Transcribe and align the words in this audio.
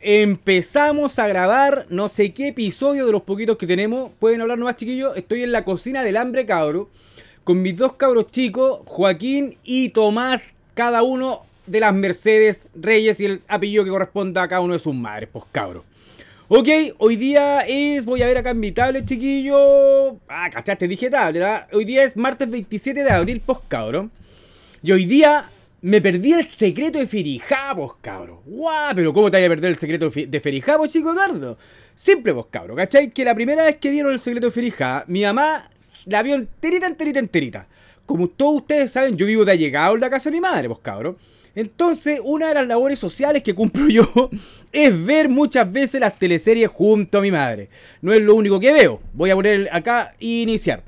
empezamos 0.00 1.18
a 1.18 1.26
grabar 1.26 1.86
no 1.90 2.08
sé 2.08 2.32
qué 2.32 2.48
episodio 2.48 3.06
de 3.06 3.12
los 3.12 3.22
poquitos 3.22 3.56
que 3.56 3.66
tenemos. 3.66 4.10
Pueden 4.18 4.40
hablar 4.40 4.58
nomás, 4.58 4.76
chiquillos. 4.76 5.16
Estoy 5.16 5.42
en 5.42 5.52
la 5.52 5.64
cocina 5.64 6.02
del 6.02 6.16
hambre, 6.16 6.46
cabro. 6.46 6.88
Con 7.44 7.62
mis 7.62 7.76
dos 7.76 7.94
cabros 7.94 8.26
chicos, 8.26 8.80
Joaquín 8.84 9.56
y 9.64 9.88
Tomás, 9.90 10.44
cada 10.74 11.02
uno 11.02 11.42
de 11.66 11.80
las 11.80 11.94
Mercedes 11.94 12.62
Reyes 12.74 13.20
y 13.20 13.26
el 13.26 13.42
apellido 13.48 13.84
que 13.84 13.90
corresponda 13.90 14.42
a 14.42 14.48
cada 14.48 14.60
uno 14.60 14.74
de 14.74 14.78
sus 14.78 14.94
madres, 14.94 15.28
pues 15.32 15.44
cabro. 15.50 15.84
Ok, 16.48 16.68
hoy 16.98 17.16
día 17.16 17.60
es, 17.60 18.06
voy 18.06 18.22
a 18.22 18.26
ver 18.26 18.38
acá 18.38 18.50
en 18.50 18.60
mi 18.60 18.72
tablet, 18.72 19.04
chiquillo. 19.04 20.16
Ah, 20.28 20.48
cachaste, 20.50 20.88
dije 20.88 21.10
tablet, 21.10 21.42
¿verdad? 21.42 21.68
Hoy 21.72 21.84
día 21.84 22.04
es 22.04 22.16
martes 22.16 22.48
27 22.50 23.02
de 23.02 23.10
abril, 23.10 23.42
pues 23.44 23.58
cabro. 23.68 24.08
Y 24.82 24.92
hoy 24.92 25.04
día 25.04 25.50
me 25.80 26.00
perdí 26.00 26.32
el 26.32 26.44
secreto 26.44 26.98
de 26.98 27.06
Ferijabos, 27.06 27.94
cabro. 28.00 28.42
¡Guau! 28.46 28.94
Pero 28.94 29.12
¿cómo 29.12 29.30
te 29.30 29.36
vaya 29.36 29.46
a 29.46 29.50
perder 29.50 29.70
el 29.70 29.78
secreto 29.78 30.10
de 30.10 30.40
Ferijabos, 30.40 30.92
chico 30.92 31.12
Eduardo? 31.12 31.56
Simple, 31.94 32.32
vos, 32.32 32.46
cabro. 32.50 32.74
¿Cachai? 32.74 33.10
Que 33.10 33.24
la 33.24 33.34
primera 33.34 33.64
vez 33.64 33.76
que 33.76 33.90
dieron 33.90 34.12
el 34.12 34.18
secreto 34.18 34.48
de 34.48 34.52
Ferijá, 34.52 35.04
mi 35.06 35.22
mamá 35.22 35.70
la 36.06 36.22
vio 36.22 36.34
enterita, 36.34 36.86
enterita, 36.86 37.18
enterita. 37.20 37.68
Como 38.06 38.28
todos 38.28 38.62
ustedes 38.62 38.90
saben, 38.90 39.16
yo 39.16 39.26
vivo 39.26 39.44
de 39.44 39.52
allegado 39.52 39.94
en 39.94 40.00
la 40.00 40.10
casa 40.10 40.30
de 40.30 40.36
mi 40.36 40.40
madre, 40.40 40.66
vos, 40.66 40.80
cabro. 40.80 41.16
Entonces, 41.54 42.20
una 42.22 42.48
de 42.48 42.54
las 42.54 42.66
labores 42.66 42.98
sociales 42.98 43.42
que 43.42 43.54
cumplo 43.54 43.88
yo 43.88 44.30
es 44.72 45.06
ver 45.06 45.28
muchas 45.28 45.72
veces 45.72 46.00
las 46.00 46.18
teleseries 46.18 46.70
junto 46.70 47.18
a 47.18 47.22
mi 47.22 47.30
madre. 47.30 47.68
No 48.02 48.12
es 48.12 48.20
lo 48.20 48.34
único 48.34 48.58
que 48.58 48.72
veo. 48.72 49.00
Voy 49.12 49.30
a 49.30 49.34
poner 49.36 49.68
acá 49.72 50.14
e 50.18 50.42
iniciar. 50.42 50.82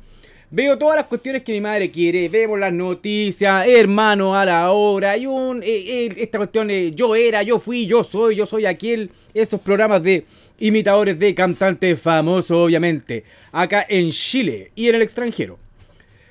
Veo 0.52 0.76
todas 0.76 0.96
las 0.96 1.06
cuestiones 1.06 1.42
que 1.42 1.52
mi 1.52 1.60
madre 1.60 1.92
quiere, 1.92 2.28
vemos 2.28 2.58
las 2.58 2.72
noticias, 2.72 3.68
hermano 3.68 4.34
a 4.34 4.44
la 4.44 4.72
hora, 4.72 5.12
hay 5.12 5.24
un, 5.24 5.62
eh, 5.62 5.66
eh, 5.68 6.08
esta 6.16 6.38
cuestión 6.38 6.66
de 6.66 6.90
yo 6.90 7.14
era, 7.14 7.44
yo 7.44 7.60
fui, 7.60 7.86
yo 7.86 8.02
soy, 8.02 8.34
yo 8.34 8.46
soy 8.46 8.66
aquel, 8.66 9.12
esos 9.32 9.60
programas 9.60 10.02
de 10.02 10.24
imitadores 10.58 11.16
de 11.20 11.36
cantantes 11.36 12.02
famosos, 12.02 12.50
obviamente, 12.50 13.22
acá 13.52 13.86
en 13.88 14.10
Chile 14.10 14.72
y 14.74 14.88
en 14.88 14.96
el 14.96 15.02
extranjero. 15.02 15.56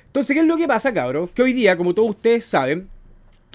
Entonces, 0.04 0.34
¿qué 0.34 0.40
es 0.40 0.46
lo 0.46 0.58
que 0.58 0.68
pasa, 0.68 0.92
cabros? 0.92 1.30
Que 1.30 1.40
hoy 1.40 1.54
día, 1.54 1.74
como 1.74 1.94
todos 1.94 2.10
ustedes 2.10 2.44
saben, 2.44 2.90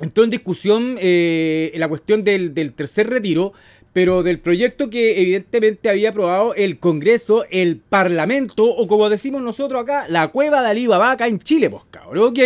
entró 0.02 0.24
en 0.24 0.32
discusión 0.32 0.98
eh, 1.00 1.74
la 1.76 1.88
cuestión 1.88 2.24
del 2.24 2.74
tercer 2.74 3.08
retiro, 3.08 3.54
pero 3.96 4.24
del 4.24 4.42
proyecto 4.42 4.90
que 4.90 5.22
evidentemente 5.22 5.88
había 5.88 6.10
aprobado 6.10 6.54
el 6.54 6.80
Congreso, 6.80 7.46
el 7.50 7.78
Parlamento, 7.78 8.66
o 8.66 8.88
como 8.88 9.10
decimos 9.10 9.42
nosotros 9.42 9.82
acá, 9.82 10.06
la 10.10 10.28
cueva 10.34 10.62
de 10.62 10.68
Alibaba 10.68 11.12
acá 11.12 11.28
en 11.28 11.40
Chile, 11.40 11.70
pues 11.70 11.84
cabrón, 11.92 12.32
¿ok? 12.32 12.40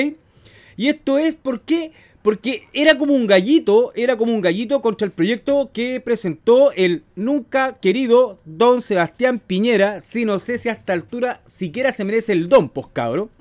Y 0.78 0.90
esto 0.90 1.18
es 1.18 1.34
porque, 1.34 1.92
porque 2.22 2.68
era 2.72 3.00
como 3.00 3.16
un 3.16 3.26
gallito, 3.26 3.92
era 3.96 4.16
como 4.16 4.32
un 4.32 4.42
gallito 4.42 4.80
contra 4.82 5.06
el 5.08 5.12
proyecto 5.12 5.72
que 5.74 6.00
presentó 6.00 6.72
el 6.74 7.02
nunca 7.16 7.74
querido 7.74 8.38
don 8.46 8.84
Sebastián 8.84 9.40
Piñera, 9.40 10.02
si 10.02 10.26
no 10.26 10.38
sé 10.38 10.60
si 10.60 10.70
a 10.70 10.74
esta 10.74 10.94
altura 10.94 11.42
siquiera 11.48 11.92
se 11.92 12.04
merece 12.04 12.34
el 12.34 12.48
don, 12.48 12.70
pues 12.70 12.86
cabrón. 12.94 13.32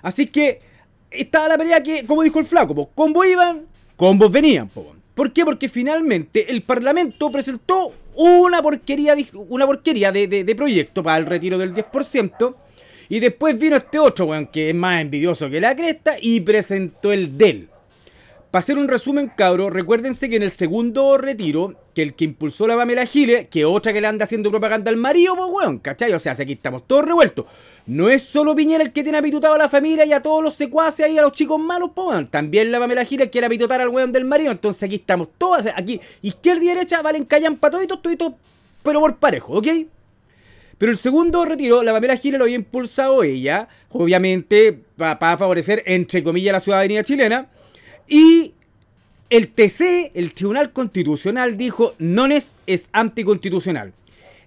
Así 0.00 0.28
que 0.28 0.60
estaba 1.10 1.48
la 1.48 1.58
pelea 1.58 1.82
que, 1.82 2.06
como 2.06 2.22
dijo 2.22 2.38
el 2.38 2.44
flaco, 2.44 2.72
pues, 2.72 3.12
vos 3.12 3.26
iban, 3.26 3.66
vos 3.96 4.30
venían, 4.30 4.68
pues. 4.68 4.95
¿Por 5.16 5.32
qué? 5.32 5.46
Porque 5.46 5.70
finalmente 5.70 6.52
el 6.52 6.60
Parlamento 6.60 7.32
presentó 7.32 7.90
una 8.16 8.60
porquería, 8.60 9.16
una 9.48 9.64
porquería 9.64 10.12
de, 10.12 10.54
proyecto 10.54 11.02
para 11.02 11.16
el 11.16 11.24
retiro 11.24 11.56
del 11.56 11.72
10%. 11.72 12.54
Y 13.08 13.20
después 13.20 13.58
vino 13.58 13.76
este 13.76 13.98
otro, 13.98 14.26
weón, 14.26 14.46
que 14.48 14.68
es 14.68 14.76
más 14.76 15.00
envidioso 15.00 15.48
que 15.48 15.58
la 15.58 15.74
cresta, 15.74 16.16
y 16.20 16.40
presentó 16.40 17.14
el 17.14 17.38
DEL. 17.38 17.70
Para 18.50 18.60
hacer 18.60 18.78
un 18.78 18.88
resumen, 18.88 19.30
cabro, 19.36 19.70
recuérdense 19.70 20.28
que 20.30 20.36
en 20.36 20.42
el 20.42 20.50
segundo 20.50 21.18
retiro, 21.18 21.74
que 21.94 22.02
el 22.02 22.14
que 22.14 22.24
impulsó 22.24 22.66
la 22.66 22.76
Pamela 22.76 23.04
Giles, 23.04 23.48
que 23.48 23.64
otra 23.64 23.92
que 23.92 24.00
le 24.00 24.06
anda 24.06 24.24
haciendo 24.24 24.50
propaganda 24.50 24.90
al 24.90 24.96
marido, 24.96 25.34
pues 25.36 25.50
weón, 25.52 25.78
¿cachai? 25.78 26.12
O 26.12 26.18
sea, 26.18 26.32
aquí 26.32 26.52
estamos 26.52 26.86
todos 26.86 27.04
revueltos. 27.04 27.44
No 27.86 28.08
es 28.08 28.22
solo 28.22 28.54
Piñera 28.54 28.84
el 28.84 28.92
que 28.92 29.02
tiene 29.02 29.18
apitutado 29.18 29.54
a 29.54 29.58
la 29.58 29.68
familia 29.68 30.06
y 30.06 30.12
a 30.12 30.22
todos 30.22 30.42
los 30.42 30.54
secuaces 30.54 31.04
ahí, 31.04 31.18
a 31.18 31.22
los 31.22 31.32
chicos 31.32 31.60
malos, 31.60 31.90
pues. 31.94 32.30
También 32.30 32.70
la 32.70 32.78
Pamela 32.78 33.04
Giles 33.04 33.28
quiere 33.30 33.46
apitutar 33.46 33.80
al 33.80 33.88
weón 33.88 34.12
del 34.12 34.24
marido. 34.24 34.52
Entonces 34.52 34.82
aquí 34.84 34.94
estamos 34.94 35.28
todos, 35.36 35.66
aquí, 35.74 36.00
izquierda 36.22 36.62
y 36.64 36.68
derecha, 36.68 37.02
valen 37.02 37.24
callan 37.24 37.56
para 37.56 37.72
toditos, 37.72 38.00
toditos, 38.00 38.32
pero 38.82 39.00
por 39.00 39.16
parejo, 39.16 39.58
¿ok? 39.58 39.66
Pero 40.78 40.92
el 40.92 40.98
segundo 40.98 41.44
retiro, 41.44 41.82
la 41.82 41.92
Pamela 41.92 42.16
Giles 42.16 42.38
lo 42.38 42.44
había 42.44 42.56
impulsado 42.56 43.22
ella, 43.22 43.68
obviamente, 43.90 44.78
para 44.96 45.36
favorecer, 45.36 45.82
entre 45.84 46.22
comillas, 46.22 46.52
la 46.52 46.60
ciudadanía 46.60 47.02
chilena. 47.02 47.48
Y 48.08 48.52
el 49.28 49.48
TC, 49.48 50.12
el 50.14 50.32
Tribunal 50.34 50.72
Constitucional, 50.72 51.56
dijo, 51.56 51.94
no 51.98 52.26
es, 52.26 52.54
anticonstitucional. 52.92 53.92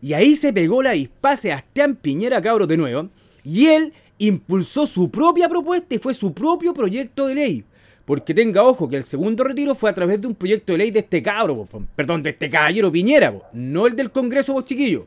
Y 0.01 0.13
ahí 0.13 0.35
se 0.35 0.53
pegó 0.53 0.81
la 0.81 0.91
dispa 0.91 1.35
Sebastián 1.35 1.95
Piñera 1.95 2.41
Cabro 2.41 2.65
de 2.65 2.77
nuevo. 2.77 3.09
Y 3.43 3.67
él 3.67 3.93
impulsó 4.17 4.85
su 4.85 5.09
propia 5.09 5.49
propuesta 5.49 5.95
y 5.95 5.97
fue 5.97 6.13
su 6.13 6.33
propio 6.33 6.73
proyecto 6.73 7.27
de 7.27 7.35
ley. 7.35 7.63
Porque 8.05 8.33
tenga 8.33 8.63
ojo 8.63 8.87
que 8.87 8.95
el 8.95 9.03
segundo 9.03 9.43
retiro 9.43 9.75
fue 9.75 9.89
a 9.89 9.93
través 9.93 10.21
de 10.21 10.27
un 10.27 10.35
proyecto 10.35 10.71
de 10.71 10.79
ley 10.79 10.91
de 10.91 10.99
este 10.99 11.21
cabro, 11.21 11.67
perdón, 11.95 12.23
de 12.23 12.31
este 12.31 12.49
caballero 12.49 12.91
Piñera, 12.91 13.33
no 13.53 13.85
el 13.85 13.95
del 13.95 14.11
Congreso, 14.11 14.53
vos 14.53 14.65
chiquillo. 14.65 15.05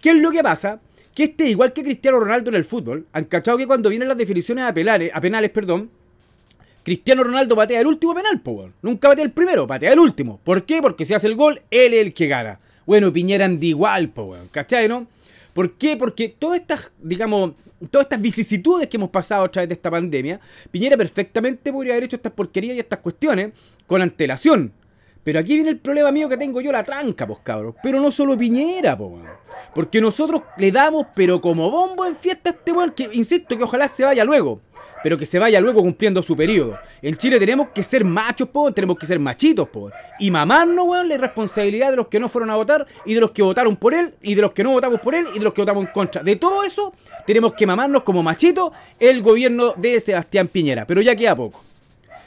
¿Qué 0.00 0.10
es 0.10 0.16
lo 0.16 0.30
que 0.30 0.42
pasa? 0.42 0.80
Que 1.14 1.24
este, 1.24 1.48
igual 1.48 1.72
que 1.72 1.82
Cristiano 1.82 2.20
Ronaldo 2.20 2.50
en 2.50 2.56
el 2.56 2.64
fútbol, 2.64 3.06
han 3.12 3.24
cachado 3.24 3.58
que 3.58 3.66
cuando 3.66 3.90
vienen 3.90 4.08
las 4.08 4.16
definiciones 4.16 4.64
a 4.64 4.68
a 4.68 5.20
penales 5.20 5.50
perdón, 5.50 5.90
Cristiano 6.86 7.24
Ronaldo 7.24 7.56
patea 7.56 7.80
el 7.80 7.88
último 7.88 8.14
penal, 8.14 8.40
po, 8.40 8.70
Nunca 8.80 9.08
patea 9.08 9.24
el 9.24 9.32
primero, 9.32 9.66
patea 9.66 9.92
el 9.92 9.98
último. 9.98 10.38
¿Por 10.44 10.64
qué? 10.64 10.80
Porque 10.80 11.04
si 11.04 11.14
hace 11.14 11.26
el 11.26 11.34
gol, 11.34 11.60
él 11.68 11.92
es 11.92 12.00
el 12.00 12.14
que 12.14 12.28
gana. 12.28 12.60
Bueno, 12.86 13.12
Piñera 13.12 13.44
anda 13.44 13.66
igual, 13.66 14.10
po, 14.10 14.22
weón. 14.22 14.46
¿Cachai, 14.52 14.86
no? 14.86 15.04
¿Por 15.52 15.72
qué? 15.72 15.96
Porque 15.96 16.28
todas 16.28 16.60
estas, 16.60 16.92
digamos, 17.02 17.54
todas 17.90 18.04
estas 18.04 18.20
vicisitudes 18.20 18.86
que 18.86 18.98
hemos 18.98 19.10
pasado 19.10 19.42
a 19.46 19.50
través 19.50 19.68
de 19.68 19.74
esta 19.74 19.90
pandemia, 19.90 20.38
Piñera 20.70 20.96
perfectamente 20.96 21.72
podría 21.72 21.94
haber 21.94 22.04
hecho 22.04 22.14
estas 22.14 22.30
porquerías 22.30 22.76
y 22.76 22.78
estas 22.78 23.00
cuestiones 23.00 23.50
con 23.88 24.00
antelación. 24.00 24.72
Pero 25.24 25.40
aquí 25.40 25.56
viene 25.56 25.70
el 25.70 25.80
problema 25.80 26.12
mío 26.12 26.28
que 26.28 26.36
tengo 26.36 26.60
yo 26.60 26.70
la 26.70 26.84
tranca, 26.84 27.26
pues 27.26 27.40
cabros. 27.42 27.74
Pero 27.82 27.98
no 27.98 28.12
solo 28.12 28.38
Piñera, 28.38 28.96
pues 28.96 29.24
Porque 29.74 30.00
nosotros 30.00 30.42
le 30.56 30.70
damos, 30.70 31.08
pero 31.16 31.40
como 31.40 31.68
bombo 31.68 32.06
en 32.06 32.14
fiesta 32.14 32.50
a 32.50 32.52
este 32.52 32.70
weón, 32.70 32.92
que 32.92 33.10
insisto 33.12 33.58
que 33.58 33.64
ojalá 33.64 33.88
se 33.88 34.04
vaya 34.04 34.24
luego 34.24 34.60
pero 35.06 35.16
que 35.16 35.24
se 35.24 35.38
vaya 35.38 35.60
luego 35.60 35.82
cumpliendo 35.82 36.20
su 36.20 36.34
periodo. 36.34 36.80
En 37.00 37.14
Chile 37.14 37.38
tenemos 37.38 37.68
que 37.68 37.84
ser 37.84 38.04
machos, 38.04 38.48
po, 38.48 38.72
tenemos 38.72 38.98
que 38.98 39.06
ser 39.06 39.20
machitos, 39.20 39.68
po. 39.68 39.88
Y 40.18 40.32
mamarnos, 40.32 40.84
weón, 40.84 41.08
la 41.08 41.16
responsabilidad 41.16 41.90
de 41.90 41.96
los 41.96 42.08
que 42.08 42.18
no 42.18 42.28
fueron 42.28 42.50
a 42.50 42.56
votar 42.56 42.84
y 43.04 43.14
de 43.14 43.20
los 43.20 43.30
que 43.30 43.40
votaron 43.40 43.76
por 43.76 43.94
él 43.94 44.14
y 44.20 44.34
de 44.34 44.42
los 44.42 44.50
que 44.50 44.64
no 44.64 44.72
votamos 44.72 45.00
por 45.00 45.14
él 45.14 45.28
y 45.32 45.38
de 45.38 45.44
los 45.44 45.54
que 45.54 45.62
votamos 45.62 45.86
en 45.86 45.92
contra. 45.92 46.24
De 46.24 46.34
todo 46.34 46.64
eso, 46.64 46.92
tenemos 47.24 47.54
que 47.54 47.68
mamarnos 47.68 48.02
como 48.02 48.20
machitos 48.24 48.72
el 48.98 49.22
gobierno 49.22 49.74
de 49.76 50.00
Sebastián 50.00 50.48
Piñera. 50.48 50.88
Pero 50.88 51.00
ya 51.02 51.14
queda 51.14 51.36
poco. 51.36 51.62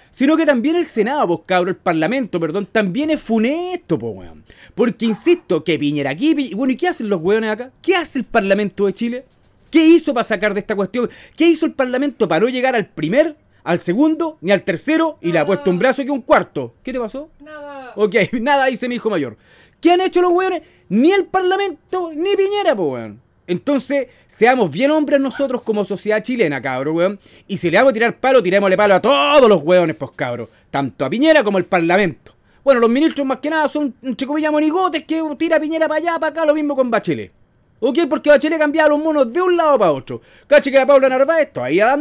Sino 0.10 0.38
que 0.38 0.46
también 0.46 0.78
el 0.78 0.86
Senado, 0.86 1.28
pues 1.28 1.40
cabrón, 1.48 1.76
el 1.76 1.76
Parlamento, 1.76 2.40
perdón, 2.40 2.66
también 2.72 3.10
es 3.10 3.22
funesto, 3.22 4.00
pues 4.00 4.16
weón. 4.16 4.46
Porque 4.74 5.06
insisto, 5.06 5.66
que 5.66 5.78
Piñera 5.78 6.12
aquí, 6.12 6.54
bueno, 6.54 6.72
¿y 6.72 6.78
qué 6.78 6.88
hacen 6.88 7.10
los 7.10 7.22
weones 7.22 7.50
acá? 7.50 7.72
¿Qué 7.82 7.98
hace 7.98 8.20
el 8.20 8.24
Parlamento 8.24 8.86
de 8.86 8.94
Chile? 8.94 9.26
¿Qué 9.70 9.86
hizo 9.86 10.14
para 10.14 10.24
sacar 10.24 10.54
de 10.54 10.62
esta 10.62 10.76
cuestión? 10.76 11.10
¿Qué 11.36 11.48
hizo 11.48 11.66
el 11.66 11.74
Parlamento 11.74 12.28
para 12.28 12.42
no 12.42 12.50
llegar 12.50 12.76
al 12.76 12.88
primer, 12.88 13.36
al 13.64 13.80
segundo, 13.80 14.38
ni 14.42 14.52
al 14.52 14.64
tercero 14.64 15.18
y 15.22 15.32
le 15.32 15.40
ha 15.40 15.46
puesto 15.46 15.70
un 15.70 15.80
brazo 15.80 16.02
y 16.02 16.10
un 16.10 16.22
cuarto? 16.22 16.76
¿Qué 16.84 16.92
te 16.94 17.00
pasó? 17.00 17.30
Nada. 17.40 17.94
Ok, 17.96 18.16
nada, 18.42 18.66
dice 18.66 18.88
mi 18.88 18.96
hijo 18.96 19.10
mayor. 19.10 19.38
¿Qué 19.80 19.92
han 19.92 20.02
hecho 20.02 20.22
los 20.22 20.34
weones? 20.34 20.62
Ni 20.90 21.12
el 21.12 21.26
Parlamento, 21.26 22.12
ni 22.14 22.36
Piñera, 22.36 22.76
pues 22.76 22.90
weón. 22.90 23.22
Entonces, 23.48 24.08
seamos 24.28 24.72
bien 24.72 24.92
hombres 24.92 25.20
nosotros 25.20 25.64
como 25.64 25.84
sociedad 25.84 26.22
chilena, 26.22 26.62
cabro, 26.62 26.94
weón. 26.94 27.20
Y 27.48 27.58
si 27.58 27.72
le 27.72 27.78
vamos 27.78 27.92
a 27.92 27.94
tirar 27.94 28.20
palo, 28.20 28.44
tirémosle 28.44 28.78
palo 28.78 28.96
a 28.96 29.02
todos 29.02 29.50
los 29.50 29.64
weones, 29.64 29.96
pues, 29.96 30.12
cabro. 30.16 30.50
Tanto 30.70 31.06
a 31.06 31.10
Piñera 31.10 31.44
como 31.44 31.58
al 31.58 31.66
Parlamento. 31.66 32.36
Bueno, 32.64 32.80
los 32.80 32.90
ministros 32.90 33.26
más 33.26 33.40
que 33.40 33.50
nada 33.50 33.68
son, 33.68 33.96
entre 34.04 34.28
comillas, 34.28 34.52
monigotes 34.52 35.04
que 35.04 35.24
tira 35.38 35.60
Piñera 35.60 35.88
para 35.88 36.00
allá, 36.00 36.20
para 36.20 36.32
acá, 36.32 36.46
lo 36.46 36.54
mismo 36.54 36.76
con 36.76 36.92
Bachelet. 36.92 37.39
¿Ok? 37.80 38.00
Porque 38.10 38.30
Bachelet 38.30 38.60
cambiaba 38.60 38.90
los 38.90 39.00
monos 39.00 39.32
de 39.32 39.42
un 39.42 39.56
lado 39.56 39.78
para 39.80 39.92
otro. 39.92 40.22
Caché 40.48 40.72
que 40.72 40.78
la 40.78 40.86
Paula 40.86 41.08
Narváez 41.10 41.54
todavía, 41.54 41.98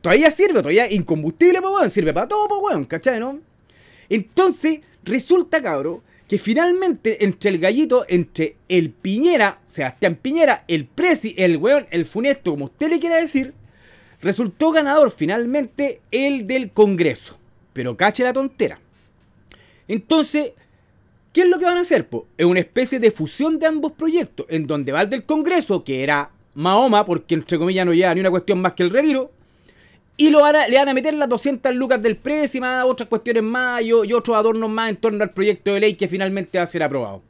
todavía 0.00 0.30
sirve, 0.30 0.60
todavía 0.60 0.90
incombustible, 0.90 1.60
pues 1.60 1.72
weón, 1.72 1.90
sirve 1.90 2.12
para 2.12 2.28
todo, 2.28 2.48
pues 2.48 2.60
weón, 2.62 2.84
¿cachai, 2.84 3.20
no? 3.20 3.38
Entonces, 4.08 4.80
resulta, 5.04 5.62
cabro, 5.62 6.02
que 6.28 6.38
finalmente 6.38 7.24
entre 7.24 7.50
el 7.50 7.58
gallito, 7.58 8.04
entre 8.08 8.56
el 8.68 8.90
Piñera, 8.90 9.60
Sebastián 9.66 10.16
Piñera, 10.16 10.64
el 10.68 10.86
Presi, 10.86 11.34
el 11.38 11.56
weón, 11.56 11.86
el 11.90 12.04
Funesto, 12.04 12.52
como 12.52 12.66
usted 12.66 12.88
le 12.88 13.00
quiera 13.00 13.16
decir, 13.16 13.54
resultó 14.20 14.72
ganador 14.72 15.10
finalmente 15.10 16.00
el 16.10 16.46
del 16.46 16.72
Congreso. 16.72 17.38
Pero 17.72 17.96
cache 17.96 18.24
la 18.24 18.32
tontera. 18.32 18.80
Entonces, 19.86 20.52
¿Qué 21.32 21.42
es 21.42 21.48
lo 21.48 21.58
que 21.58 21.64
van 21.64 21.78
a 21.78 21.82
hacer? 21.82 22.08
Pues 22.08 22.24
es 22.36 22.46
una 22.46 22.60
especie 22.60 22.98
de 22.98 23.10
fusión 23.12 23.58
de 23.58 23.66
ambos 23.66 23.92
proyectos, 23.92 24.46
en 24.48 24.66
donde 24.66 24.90
va 24.90 25.02
el 25.02 25.10
del 25.10 25.24
Congreso, 25.24 25.84
que 25.84 26.02
era 26.02 26.30
Mahoma, 26.54 27.04
porque 27.04 27.34
entre 27.34 27.56
comillas 27.56 27.86
no 27.86 27.94
lleva 27.94 28.14
ni 28.14 28.20
una 28.20 28.30
cuestión 28.30 28.60
más 28.60 28.72
que 28.72 28.82
el 28.82 28.90
retiro, 28.90 29.30
y 30.16 30.30
lo 30.30 30.40
le 30.44 30.76
van 30.76 30.88
a 30.88 30.92
meter 30.92 31.14
las 31.14 31.28
200 31.28 31.74
lucas 31.74 32.02
del 32.02 32.16
precio 32.16 32.58
y 32.58 32.60
más 32.60 32.84
otras 32.84 33.08
cuestiones 33.08 33.42
más 33.42 33.80
y, 33.82 33.92
otros 33.92 34.36
adornos 34.36 34.68
más 34.68 34.90
en 34.90 34.96
torno 34.96 35.22
al 35.22 35.30
proyecto 35.30 35.72
de 35.72 35.80
ley 35.80 35.94
que 35.94 36.08
finalmente 36.08 36.58
va 36.58 36.64
a 36.64 36.66
ser 36.66 36.82
aprobado. 36.82 37.22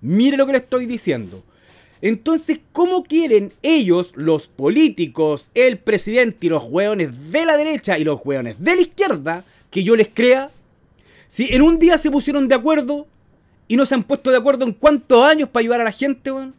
Mire 0.00 0.36
lo 0.36 0.46
que 0.46 0.52
le 0.52 0.58
estoy 0.58 0.86
diciendo. 0.86 1.44
Entonces, 2.00 2.58
¿cómo 2.72 3.04
quieren 3.04 3.52
ellos, 3.62 4.14
los 4.16 4.48
políticos, 4.48 5.50
el 5.54 5.78
presidente 5.78 6.46
y 6.46 6.50
los 6.50 6.64
hueones 6.64 7.30
de 7.30 7.46
la 7.46 7.56
derecha 7.56 7.96
y 7.96 8.02
los 8.02 8.20
hueones 8.24 8.58
de 8.58 8.74
la 8.74 8.82
izquierda, 8.82 9.44
que 9.70 9.84
yo 9.84 9.94
les 9.94 10.08
crea? 10.08 10.50
Si 11.28 11.54
en 11.54 11.62
un 11.62 11.78
día 11.78 11.96
se 11.96 12.10
pusieron 12.10 12.48
de 12.48 12.56
acuerdo 12.56 13.06
y 13.72 13.76
no 13.76 13.86
se 13.86 13.94
han 13.94 14.02
puesto 14.02 14.30
de 14.30 14.36
acuerdo 14.36 14.66
en 14.66 14.72
cuántos 14.72 15.24
años 15.24 15.48
para 15.48 15.62
ayudar 15.62 15.80
a 15.80 15.84
la 15.84 15.92
gente, 15.92 16.30
weón. 16.30 16.54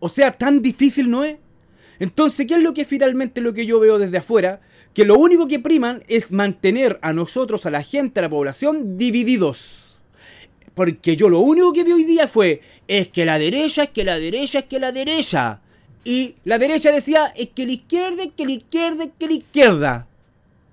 O 0.00 0.08
sea, 0.10 0.36
tan 0.36 0.60
difícil 0.60 1.08
no 1.08 1.24
es. 1.24 1.38
Entonces, 1.98 2.46
¿qué 2.46 2.56
es 2.56 2.62
lo 2.62 2.74
que 2.74 2.84
finalmente 2.84 3.40
lo 3.40 3.54
que 3.54 3.64
yo 3.64 3.80
veo 3.80 3.96
desde 3.96 4.18
afuera? 4.18 4.60
Que 4.92 5.06
lo 5.06 5.18
único 5.18 5.48
que 5.48 5.60
priman 5.60 6.04
es 6.08 6.30
mantener 6.30 6.98
a 7.00 7.14
nosotros, 7.14 7.64
a 7.64 7.70
la 7.70 7.82
gente, 7.82 8.20
a 8.20 8.24
la 8.24 8.28
población, 8.28 8.98
divididos. 8.98 10.00
Porque 10.74 11.16
yo 11.16 11.30
lo 11.30 11.40
único 11.40 11.72
que 11.72 11.84
vi 11.84 11.92
hoy 11.92 12.04
día 12.04 12.28
fue, 12.28 12.60
es 12.86 13.08
que 13.08 13.24
la 13.24 13.38
derecha, 13.38 13.84
es 13.84 13.88
que 13.88 14.04
la 14.04 14.18
derecha, 14.18 14.58
es 14.58 14.64
que 14.66 14.78
la 14.78 14.92
derecha. 14.92 15.62
Y 16.04 16.34
la 16.44 16.58
derecha 16.58 16.92
decía, 16.92 17.32
es 17.34 17.48
que 17.54 17.64
la 17.64 17.72
izquierda, 17.72 18.24
es 18.24 18.32
que 18.36 18.44
la 18.44 18.52
izquierda, 18.52 19.04
es 19.04 19.10
que 19.18 19.26
la 19.26 19.32
izquierda. 19.32 20.06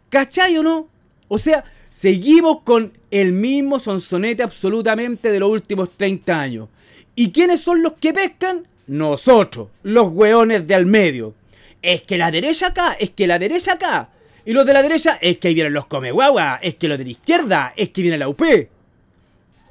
¿Cachai 0.09 0.57
o 0.57 0.63
no? 0.63 0.89
O 1.29 1.37
sea, 1.37 1.63
seguimos 1.95 2.59
con 2.63 2.91
el 3.09 3.31
mismo 3.31 3.79
sonsonete 3.79 4.43
absolutamente 4.43 5.31
de 5.31 5.39
los 5.39 5.49
últimos 5.49 5.91
30 5.91 6.41
años. 6.41 6.67
¿Y 7.15 7.31
quiénes 7.31 7.61
son 7.61 7.81
los 7.81 7.93
que 7.93 8.11
pescan? 8.11 8.67
Nosotros, 8.87 9.69
los 9.81 10.09
hueones 10.09 10.67
de 10.67 10.75
al 10.75 10.85
medio. 10.85 11.33
Es 11.81 12.01
que 12.01 12.17
la 12.17 12.31
derecha 12.31 12.67
acá, 12.67 12.97
es 12.99 13.11
que 13.11 13.27
la 13.27 13.39
derecha 13.39 13.73
acá. 13.73 14.09
Y 14.43 14.51
los 14.51 14.65
de 14.65 14.73
la 14.73 14.83
derecha, 14.83 15.17
es 15.21 15.37
que 15.37 15.47
ahí 15.47 15.53
vienen 15.53 15.71
los 15.71 15.85
come 15.85 16.11
guagua, 16.11 16.59
es 16.61 16.75
que 16.75 16.89
los 16.89 16.97
de 16.97 17.05
la 17.05 17.11
izquierda, 17.11 17.73
es 17.77 17.89
que 17.89 18.01
viene 18.01 18.17
la 18.17 18.27
UP. 18.27 18.41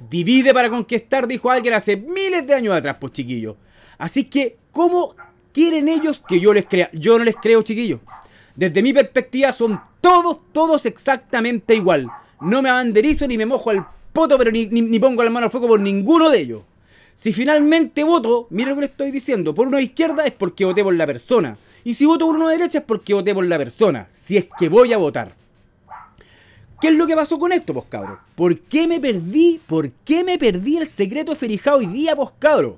Divide 0.09 0.51
para 0.51 0.71
conquistar, 0.71 1.27
dijo 1.27 1.51
alguien 1.51 1.75
hace 1.75 1.95
miles 1.95 2.47
de 2.47 2.55
años 2.55 2.75
atrás, 2.75 2.97
pues 2.99 3.13
chiquillos. 3.13 3.55
Así 3.99 4.23
que, 4.23 4.57
¿cómo 4.71 5.15
quieren 5.53 5.87
ellos 5.87 6.23
que 6.27 6.39
yo 6.39 6.53
les 6.53 6.65
crea? 6.65 6.89
Yo 6.91 7.19
no 7.19 7.23
les 7.23 7.35
creo, 7.35 7.61
chiquillos. 7.61 7.99
Desde 8.55 8.81
mi 8.81 8.93
perspectiva 8.93 9.51
son 9.51 9.79
todos, 9.99 10.39
todos 10.53 10.85
exactamente 10.85 11.75
igual. 11.75 12.09
No 12.41 12.61
me 12.61 12.69
abanderizo 12.69 13.27
ni 13.27 13.37
me 13.37 13.45
mojo 13.45 13.69
al 13.69 13.85
poto, 14.13 14.37
pero 14.37 14.51
ni, 14.51 14.67
ni, 14.67 14.99
pongo 14.99 15.23
la 15.23 15.29
mano 15.29 15.45
al 15.45 15.51
fuego 15.51 15.67
por 15.67 15.79
ninguno 15.79 16.29
de 16.29 16.39
ellos. 16.39 16.61
Si 17.15 17.33
finalmente 17.33 18.03
voto, 18.03 18.47
mira 18.49 18.69
lo 18.69 18.75
que 18.75 18.81
le 18.81 18.87
estoy 18.87 19.11
diciendo, 19.11 19.53
por 19.53 19.67
uno 19.67 19.77
de 19.77 19.83
izquierda 19.83 20.25
es 20.25 20.33
porque 20.33 20.65
voté 20.65 20.83
por 20.83 20.93
la 20.93 21.05
persona. 21.05 21.57
Y 21.83 21.93
si 21.93 22.05
voto 22.05 22.25
por 22.25 22.35
uno 22.35 22.47
de 22.47 22.57
derecha 22.57 22.79
es 22.79 22.85
porque 22.85 23.13
voté 23.13 23.33
por 23.33 23.45
la 23.45 23.57
persona. 23.57 24.07
Si 24.09 24.37
es 24.37 24.47
que 24.57 24.69
voy 24.69 24.91
a 24.93 24.97
votar. 24.97 25.31
¿Qué 26.81 26.89
es 26.89 26.93
lo 26.93 27.07
que 27.07 27.15
pasó 27.15 27.39
con 27.39 27.51
esto, 27.51 27.73
pues? 27.73 27.85
¿Por 28.35 28.59
qué 28.59 28.87
me 28.87 28.99
perdí? 28.99 29.61
¿Por 29.65 29.91
qué 29.91 30.23
me 30.23 30.37
perdí 30.37 30.77
el 30.77 30.87
secreto 30.87 31.35
Ferijá 31.35 31.75
hoy 31.75 31.87
día, 31.87 32.15
pues 32.15 32.31
cabro? 32.37 32.77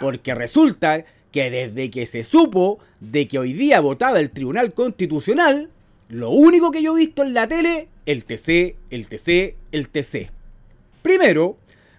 Porque 0.00 0.34
resulta 0.34 1.02
que 1.32 1.50
desde 1.50 1.90
que 1.90 2.06
se 2.06 2.22
supo 2.22 2.78
de 3.00 3.26
que 3.26 3.38
hoy 3.38 3.54
día 3.54 3.80
votaba 3.80 4.20
el 4.20 4.30
Tribunal 4.30 4.74
Constitucional, 4.74 5.70
lo 6.08 6.30
único 6.30 6.70
que 6.70 6.82
yo 6.82 6.96
he 6.96 7.00
visto 7.06 7.22
en 7.22 7.34
la 7.34 7.48
tele, 7.48 7.88
el 8.04 8.24
TC, 8.24 8.76
el 8.90 9.08
TC, 9.08 9.56
el 9.72 9.88
TC. 9.88 10.30
Primero, 11.00 11.56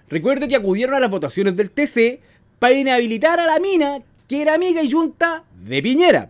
recuerdo 0.08 0.48
que 0.48 0.56
acudieron 0.56 0.96
a 0.96 1.00
las 1.00 1.10
votaciones 1.10 1.58
del 1.58 1.72
TC 1.72 2.20
para 2.60 2.76
inhabilitar 2.76 3.40
a 3.40 3.48
la 3.48 3.60
mina 3.60 4.00
que 4.28 4.42
era 4.42 4.54
amiga 4.54 4.84
y 4.84 4.92
junta 4.92 5.44
de 5.66 5.82
Piñera. 5.82 6.30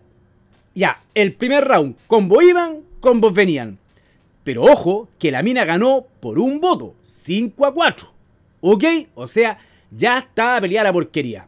Ya, 0.74 1.02
el 1.14 1.34
primer 1.34 1.66
round, 1.66 1.96
combo 2.08 2.42
iban, 2.42 2.80
combos 3.00 3.34
venían. 3.34 3.78
Pero 4.44 4.64
ojo, 4.64 5.10
que 5.20 5.32
la 5.32 5.44
mina 5.44 5.66
ganó 5.66 6.06
por 6.20 6.40
un 6.40 6.60
voto, 6.60 6.96
5 7.04 7.66
a 7.66 7.74
4. 7.74 8.12
¿Ok? 8.62 8.84
O 9.16 9.28
sea, 9.28 9.58
ya 9.92 10.20
estaba 10.20 10.60
peleada 10.62 10.90
la 10.90 10.94
porquería. 10.94 11.48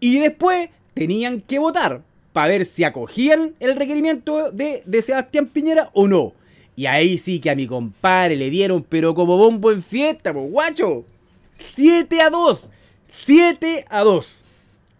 Y 0.00 0.18
después 0.18 0.68
tenían 1.00 1.40
que 1.40 1.58
votar 1.58 2.02
para 2.34 2.48
ver 2.48 2.66
si 2.66 2.84
acogían 2.84 3.54
el 3.58 3.74
requerimiento 3.74 4.50
de, 4.52 4.82
Sebastián 5.00 5.46
Piñera 5.46 5.88
o 5.94 6.06
no. 6.06 6.34
Y 6.76 6.84
ahí 6.84 7.16
sí 7.16 7.40
que 7.40 7.48
a 7.48 7.54
mi 7.54 7.66
compadre 7.66 8.36
le 8.36 8.50
dieron, 8.50 8.84
pero 8.86 9.14
como 9.14 9.38
bombo 9.38 9.72
en 9.72 9.82
fiesta, 9.82 10.34
pues 10.34 10.50
guacho. 10.50 11.06
7 11.52 12.20
a 12.20 12.28
2. 12.28 12.70
7 13.02 13.86
a 13.88 14.00
2. 14.00 14.42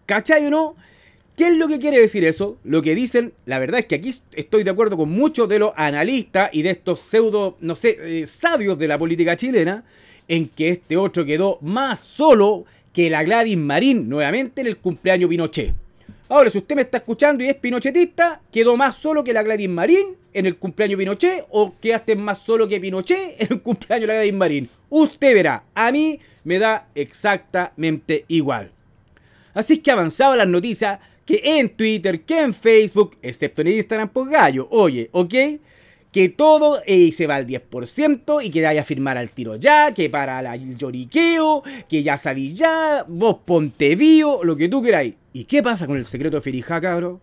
¿Cachai 0.07 0.47
o 0.47 0.49
no? 0.49 0.75
¿Qué 1.37 1.49
es 1.49 1.57
lo 1.57 1.67
que 1.67 1.77
quiere 1.77 2.01
decir 2.01 2.25
eso? 2.25 2.57
Lo 2.63 2.81
que 2.81 2.95
dicen, 2.95 3.33
la 3.45 3.59
verdad 3.59 3.81
es 3.81 3.85
que 3.85 3.93
aquí 3.93 4.11
estoy 4.31 4.63
de 4.63 4.71
acuerdo 4.71 4.97
con 4.97 5.11
muchos 5.11 5.47
de 5.49 5.59
los 5.59 5.73
analistas 5.75 6.49
y 6.51 6.63
de 6.63 6.71
estos 6.71 6.99
pseudo, 6.99 7.57
no 7.61 7.75
sé, 7.75 8.21
eh, 8.21 8.25
sabios 8.25 8.79
de 8.79 8.87
la 8.87 8.97
política 8.97 9.35
chilena, 9.35 9.83
en 10.27 10.49
que 10.49 10.69
este 10.69 10.97
otro 10.97 11.25
quedó 11.25 11.59
más 11.61 11.99
solo 11.99 12.65
que 12.91 13.11
la 13.11 13.23
Gladys 13.23 13.55
Marín 13.55 14.09
nuevamente 14.09 14.61
en 14.61 14.67
el 14.67 14.77
cumpleaños 14.77 15.29
Pinochet. 15.29 15.75
Ahora, 16.31 16.49
si 16.49 16.59
usted 16.59 16.77
me 16.77 16.83
está 16.83 16.99
escuchando 16.99 17.43
y 17.43 17.49
es 17.49 17.55
pinochetista, 17.55 18.41
quedó 18.53 18.77
más 18.77 18.95
solo 18.95 19.21
que 19.21 19.33
la 19.33 19.43
Gladys 19.43 19.67
Marín 19.67 20.15
en 20.31 20.45
el 20.45 20.55
cumpleaños 20.55 20.97
Pinochet 20.97 21.45
o 21.49 21.73
quedaste 21.81 22.15
más 22.15 22.37
solo 22.37 22.69
que 22.69 22.79
Pinochet 22.79 23.35
en 23.37 23.47
el 23.51 23.61
cumpleaños 23.61 24.03
de 24.03 24.07
la 24.07 24.13
Gladys 24.13 24.33
Marín. 24.33 24.69
Usted 24.89 25.33
verá, 25.33 25.65
a 25.75 25.91
mí 25.91 26.21
me 26.45 26.57
da 26.57 26.87
exactamente 26.95 28.23
igual. 28.29 28.71
Así 29.53 29.79
que 29.79 29.91
avanzaba 29.91 30.37
las 30.37 30.47
noticias 30.47 31.01
que 31.25 31.41
en 31.43 31.67
Twitter, 31.67 32.21
que 32.21 32.39
en 32.39 32.53
Facebook, 32.53 33.17
excepto 33.21 33.61
en 33.63 33.67
Instagram 33.67 34.07
por 34.07 34.29
pues, 34.29 34.39
gallo. 34.39 34.69
Oye, 34.71 35.09
¿ok? 35.11 35.33
Que 36.13 36.29
todo 36.29 36.79
se 36.85 37.27
va 37.27 37.35
al 37.35 37.45
10% 37.45 38.41
y 38.41 38.51
que 38.51 38.61
vaya 38.61 38.79
a 38.79 38.85
firmar 38.85 39.17
al 39.17 39.31
tiro 39.31 39.57
ya, 39.57 39.93
que 39.93 40.09
para 40.09 40.39
el 40.53 40.77
lloriqueo, 40.77 41.61
que 41.89 42.03
ya 42.03 42.15
sabéis 42.15 42.53
ya, 42.53 43.03
vos 43.05 43.39
ponte 43.43 43.97
vivo, 43.97 44.45
lo 44.45 44.55
que 44.55 44.69
tú 44.69 44.81
queráis. 44.81 45.15
¿Y 45.33 45.45
qué 45.45 45.63
pasa 45.63 45.87
con 45.87 45.97
el 45.97 46.05
secreto 46.05 46.37
de 46.37 46.41
Ferijá, 46.41 46.81
cabro? 46.81 47.21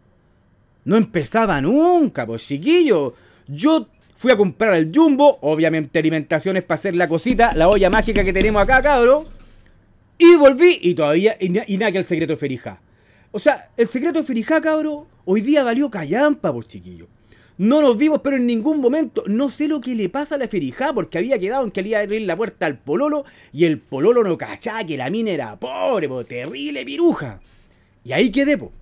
No 0.84 0.96
empezaba 0.96 1.60
nunca, 1.60 2.26
pues 2.26 2.46
chiquillo. 2.46 3.14
Yo 3.46 3.88
fui 4.16 4.32
a 4.32 4.36
comprar 4.36 4.72
al 4.72 4.90
Jumbo, 4.94 5.38
obviamente 5.42 5.98
alimentaciones 5.98 6.62
para 6.62 6.76
hacer 6.76 6.94
la 6.94 7.08
cosita, 7.08 7.52
la 7.54 7.68
olla 7.68 7.90
mágica 7.90 8.24
que 8.24 8.32
tenemos 8.32 8.62
acá, 8.62 8.80
cabro. 8.80 9.26
Y 10.16 10.34
volví 10.36 10.78
y 10.82 10.94
todavía, 10.94 11.36
y, 11.38 11.50
nada 11.50 11.92
que 11.92 11.98
el 11.98 12.04
secreto 12.04 12.34
de. 12.34 12.76
O 13.30 13.38
sea, 13.38 13.70
el 13.76 13.86
secreto 13.86 14.18
de 14.18 14.24
Ferijá, 14.24 14.60
cabro, 14.60 15.06
hoy 15.26 15.42
día 15.42 15.62
valió 15.62 15.90
callampa, 15.90 16.52
por 16.52 16.66
chiquillo. 16.66 17.06
No 17.58 17.82
nos 17.82 17.98
vimos, 17.98 18.20
pero 18.22 18.36
en 18.36 18.46
ningún 18.46 18.80
momento. 18.80 19.24
No 19.26 19.50
sé 19.50 19.68
lo 19.68 19.80
que 19.80 19.94
le 19.94 20.08
pasa 20.08 20.36
a 20.36 20.38
la 20.38 20.48
Ferijá, 20.48 20.92
porque 20.92 21.18
había 21.18 21.38
quedado 21.38 21.64
en 21.64 21.70
que 21.70 21.82
le 21.82 21.90
iba 21.90 21.98
a 21.98 22.02
abrir 22.02 22.22
la 22.22 22.36
puerta 22.36 22.66
al 22.66 22.78
Pololo 22.78 23.24
y 23.52 23.66
el 23.66 23.78
Pololo 23.78 24.24
no 24.24 24.38
cachaba 24.38 24.84
que 24.84 24.96
la 24.96 25.10
mina 25.10 25.32
era 25.32 25.58
pobre, 25.58 26.08
po, 26.08 26.24
terrible 26.24 26.84
piruja. 26.84 27.40
Y 28.04 28.12
ahí 28.12 28.30
quedé, 28.30 28.56
po. 28.56 28.72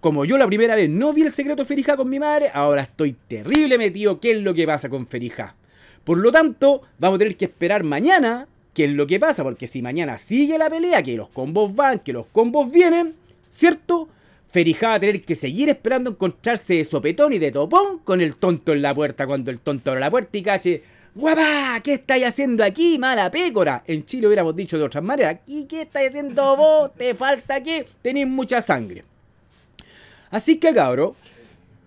Como 0.00 0.24
yo 0.24 0.38
la 0.38 0.46
primera 0.46 0.76
vez 0.76 0.88
no 0.88 1.12
vi 1.12 1.22
el 1.22 1.32
secreto 1.32 1.64
Ferijá 1.64 1.96
con 1.96 2.08
mi 2.08 2.20
madre, 2.20 2.50
ahora 2.54 2.82
estoy 2.82 3.16
terrible 3.26 3.78
metido 3.78 4.20
qué 4.20 4.30
es 4.32 4.38
lo 4.38 4.54
que 4.54 4.66
pasa 4.66 4.88
con 4.88 5.06
Ferijá. 5.06 5.56
Por 6.04 6.18
lo 6.18 6.30
tanto, 6.30 6.82
vamos 6.98 7.16
a 7.16 7.18
tener 7.18 7.36
que 7.36 7.46
esperar 7.46 7.82
mañana 7.82 8.46
qué 8.74 8.84
es 8.84 8.90
lo 8.90 9.08
que 9.08 9.18
pasa, 9.18 9.42
porque 9.42 9.66
si 9.66 9.82
mañana 9.82 10.16
sigue 10.18 10.56
la 10.56 10.70
pelea, 10.70 11.02
que 11.02 11.16
los 11.16 11.28
combos 11.30 11.74
van, 11.74 11.98
que 11.98 12.12
los 12.12 12.26
combos 12.26 12.70
vienen, 12.70 13.14
¿cierto? 13.50 14.08
Ferijá 14.46 14.88
va 14.88 14.94
a 14.94 15.00
tener 15.00 15.22
que 15.22 15.34
seguir 15.34 15.68
esperando 15.68 16.10
encontrarse 16.10 16.74
de 16.74 16.84
sopetón 16.84 17.32
y 17.32 17.38
de 17.38 17.50
topón 17.50 17.98
con 17.98 18.20
el 18.20 18.36
tonto 18.36 18.72
en 18.72 18.82
la 18.82 18.94
puerta 18.94 19.26
cuando 19.26 19.50
el 19.50 19.60
tonto 19.60 19.90
abre 19.90 20.00
la 20.00 20.10
puerta 20.10 20.38
y 20.38 20.42
cache. 20.42 20.82
¡Guapa! 21.18 21.80
¿Qué 21.82 21.94
estáis 21.94 22.24
haciendo 22.24 22.62
aquí, 22.62 22.96
mala 22.96 23.28
pécora? 23.28 23.82
En 23.88 24.04
Chile 24.04 24.28
hubiéramos 24.28 24.54
dicho 24.54 24.78
de 24.78 24.84
otras 24.84 25.02
maneras. 25.02 25.40
¿Y 25.48 25.64
qué 25.64 25.82
estáis 25.82 26.10
haciendo 26.10 26.56
vos? 26.56 26.94
¿Te 26.94 27.12
falta 27.16 27.60
qué? 27.60 27.88
Tenéis 28.02 28.28
mucha 28.28 28.62
sangre. 28.62 29.02
Así 30.30 30.60
que, 30.60 30.72
cabro, 30.72 31.16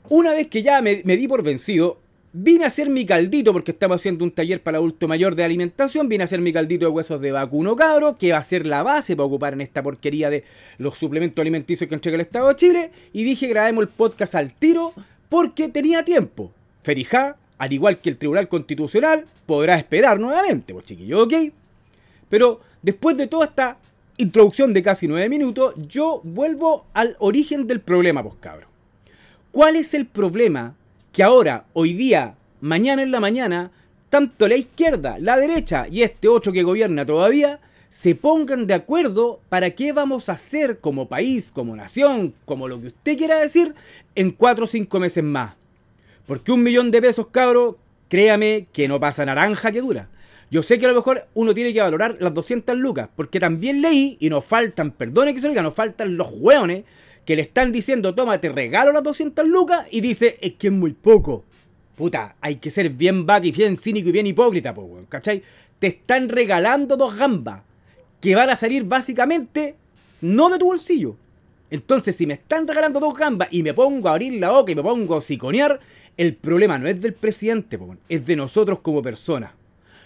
una 0.09 0.33
vez 0.33 0.47
que 0.47 0.63
ya 0.63 0.81
me, 0.81 0.95
di 0.95 1.27
por 1.29 1.43
vencido, 1.43 1.99
Vine 2.33 2.63
a 2.63 2.67
hacer 2.67 2.89
mi 2.89 3.05
caldito 3.05 3.51
porque 3.51 3.71
estamos 3.71 4.01
haciendo 4.01 4.23
un 4.23 4.31
taller 4.31 4.63
para 4.63 4.77
adulto 4.77 5.07
mayor 5.07 5.35
de 5.35 5.43
alimentación. 5.43 6.07
Vine 6.07 6.23
a 6.23 6.25
hacer 6.25 6.39
mi 6.39 6.53
caldito 6.53 6.85
de 6.85 6.91
huesos 6.91 7.19
de 7.19 7.33
vacuno 7.33 7.75
cabro, 7.75 8.15
que 8.15 8.31
va 8.31 8.37
a 8.37 8.43
ser 8.43 8.65
la 8.65 8.83
base 8.83 9.17
para 9.17 9.25
ocupar 9.25 9.51
en 9.51 9.59
esta 9.59 9.83
porquería 9.83 10.29
de 10.29 10.45
los 10.77 10.97
suplementos 10.97 11.41
alimenticios 11.41 11.89
que 11.89 11.95
entrega 11.95 12.15
el 12.15 12.21
Estado 12.21 12.47
de 12.47 12.55
Chile. 12.55 12.91
Y 13.11 13.25
dije 13.25 13.47
grabemos 13.47 13.81
el 13.81 13.89
podcast 13.89 14.35
al 14.35 14.53
tiro 14.53 14.93
porque 15.27 15.67
tenía 15.67 16.05
tiempo. 16.05 16.53
Ferijá, 16.81 17.37
al 17.61 17.71
igual 17.71 17.99
que 17.99 18.09
el 18.09 18.17
Tribunal 18.17 18.47
Constitucional, 18.47 19.23
podrá 19.45 19.77
esperar 19.77 20.19
nuevamente, 20.19 20.73
pues 20.73 20.83
chiquillo, 20.83 21.25
¿ok? 21.25 21.33
Pero 22.27 22.59
después 22.81 23.15
de 23.17 23.27
toda 23.27 23.45
esta 23.45 23.77
introducción 24.17 24.73
de 24.73 24.81
casi 24.81 25.07
nueve 25.07 25.29
minutos, 25.29 25.75
yo 25.87 26.21
vuelvo 26.23 26.87
al 26.93 27.15
origen 27.19 27.67
del 27.67 27.79
problema, 27.79 28.23
pues 28.23 28.33
cabro. 28.39 28.65
¿Cuál 29.51 29.75
es 29.75 29.93
el 29.93 30.07
problema 30.07 30.73
que 31.11 31.21
ahora, 31.21 31.65
hoy 31.73 31.93
día, 31.93 32.33
mañana 32.61 33.03
en 33.03 33.11
la 33.11 33.19
mañana, 33.19 33.69
tanto 34.09 34.47
la 34.47 34.55
izquierda, 34.55 35.19
la 35.19 35.37
derecha 35.37 35.85
y 35.87 36.01
este 36.01 36.29
otro 36.29 36.51
que 36.51 36.63
gobierna 36.63 37.05
todavía, 37.05 37.59
se 37.89 38.15
pongan 38.15 38.65
de 38.65 38.73
acuerdo 38.73 39.39
para 39.49 39.69
qué 39.69 39.93
vamos 39.93 40.29
a 40.29 40.33
hacer 40.33 40.79
como 40.79 41.07
país, 41.07 41.51
como 41.51 41.75
nación, 41.75 42.33
como 42.45 42.67
lo 42.67 42.81
que 42.81 42.87
usted 42.87 43.19
quiera 43.19 43.37
decir, 43.37 43.75
en 44.15 44.31
cuatro 44.31 44.63
o 44.63 44.67
cinco 44.67 44.99
meses 44.99 45.23
más. 45.23 45.60
Porque 46.31 46.53
un 46.53 46.63
millón 46.63 46.91
de 46.91 47.01
pesos, 47.01 47.27
cabro, 47.29 47.77
créame 48.07 48.69
que 48.71 48.87
no 48.87 49.01
pasa 49.01 49.25
naranja 49.25 49.69
que 49.73 49.81
dura. 49.81 50.07
Yo 50.49 50.63
sé 50.63 50.79
que 50.79 50.85
a 50.85 50.87
lo 50.87 50.95
mejor 50.95 51.27
uno 51.33 51.53
tiene 51.53 51.73
que 51.73 51.81
valorar 51.81 52.15
las 52.21 52.33
200 52.33 52.77
lucas, 52.77 53.09
porque 53.17 53.37
también 53.37 53.81
leí, 53.81 54.15
y 54.17 54.29
nos 54.29 54.45
faltan, 54.45 54.91
perdone 54.91 55.33
que 55.33 55.41
se 55.41 55.47
lo 55.47 55.51
diga, 55.51 55.61
nos 55.61 55.75
faltan 55.75 56.15
los 56.15 56.31
hueones 56.31 56.85
que 57.25 57.35
le 57.35 57.41
están 57.41 57.73
diciendo, 57.73 58.15
toma, 58.15 58.39
te 58.39 58.47
regalo 58.47 58.93
las 58.93 59.03
200 59.03 59.45
lucas, 59.45 59.85
y 59.91 59.99
dice, 59.99 60.37
es 60.39 60.53
que 60.53 60.67
es 60.67 60.73
muy 60.73 60.93
poco. 60.93 61.43
Puta, 61.97 62.37
hay 62.39 62.55
que 62.55 62.69
ser 62.69 62.91
bien 62.91 63.25
vaca 63.25 63.45
y 63.47 63.51
bien 63.51 63.75
cínico 63.75 64.07
y 64.07 64.13
bien 64.13 64.27
hipócrita, 64.27 64.73
po, 64.73 64.83
weón, 64.83 65.07
¿cachai? 65.07 65.43
Te 65.79 65.87
están 65.87 66.29
regalando 66.29 66.95
dos 66.95 67.13
gambas, 67.17 67.63
que 68.21 68.35
van 68.35 68.49
a 68.49 68.55
salir 68.55 68.85
básicamente 68.85 69.75
no 70.21 70.49
de 70.49 70.59
tu 70.59 70.67
bolsillo. 70.67 71.17
Entonces, 71.71 72.17
si 72.17 72.27
me 72.27 72.33
están 72.33 72.67
regalando 72.67 72.99
dos 72.99 73.17
gambas 73.17 73.47
y 73.49 73.63
me 73.63 73.73
pongo 73.73 74.09
a 74.09 74.11
abrir 74.11 74.33
la 74.33 74.51
boca 74.51 74.73
y 74.73 74.75
me 74.75 74.83
pongo 74.83 75.17
a 75.17 75.21
siconear, 75.21 75.79
el 76.17 76.35
problema 76.35 76.77
no 76.77 76.85
es 76.85 77.01
del 77.01 77.13
presidente, 77.13 77.79
es 78.09 78.25
de 78.25 78.35
nosotros 78.35 78.81
como 78.81 79.01
personas. 79.01 79.53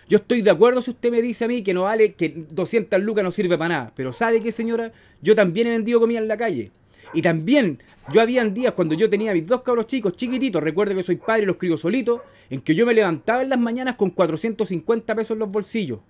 Yo 0.08 0.18
estoy 0.18 0.44
de 0.44 0.52
acuerdo 0.52 0.84
si 0.84 0.92
usted 0.92 1.10
me 1.10 1.24
dice 1.24 1.46
a 1.46 1.48
mí 1.48 1.64
que 1.64 1.74
no 1.74 1.82
vale, 1.82 2.14
que 2.14 2.46
200 2.52 3.02
lucas 3.02 3.24
no 3.24 3.32
sirve 3.32 3.58
para 3.58 3.70
nada. 3.70 3.94
Pero 3.96 4.14
¿sabe 4.14 4.40
qué, 4.40 4.52
señora? 4.52 4.94
Yo 5.24 5.34
también 5.34 5.66
he 5.66 5.72
vendido 5.72 6.00
comida 6.00 6.20
en 6.20 6.28
la 6.28 6.38
calle. 6.38 6.72
Y 7.16 7.24
también, 7.24 7.82
yo 8.14 8.22
habían 8.22 8.54
días 8.54 8.74
cuando 8.74 8.94
yo 8.94 9.10
tenía 9.10 9.34
mis 9.34 9.48
dos 9.48 9.62
cabros 9.62 9.88
chicos 9.88 10.14
chiquititos, 10.14 10.62
recuerde 10.62 10.94
que 10.94 11.02
soy 11.02 11.16
padre 11.16 11.44
y 11.44 11.46
los 11.48 11.58
crío 11.58 11.78
solitos, 11.78 12.22
en 12.52 12.62
que 12.62 12.76
yo 12.76 12.86
me 12.86 12.94
levantaba 12.94 13.42
en 13.42 13.50
las 13.50 13.60
mañanas 13.60 13.96
con 13.96 14.12
450 14.12 15.16
pesos 15.16 15.32
en 15.32 15.40
los 15.40 15.52
bolsillos. 15.52 16.02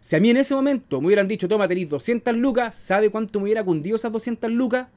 Si 0.00 0.16
a 0.16 0.20
mí 0.20 0.30
en 0.30 0.38
ese 0.38 0.54
momento 0.54 1.00
me 1.00 1.08
hubieran 1.08 1.28
dicho, 1.28 1.46
toma, 1.48 1.68
tenéis 1.68 1.90
200 1.90 2.34
lucas, 2.36 2.74
¿sabe 2.74 3.10
cuánto 3.10 3.38
me 3.38 3.44
hubiera 3.44 3.62
cundido 3.62 3.96
esas 3.96 4.10
200 4.10 4.50
lucas? 4.50 4.88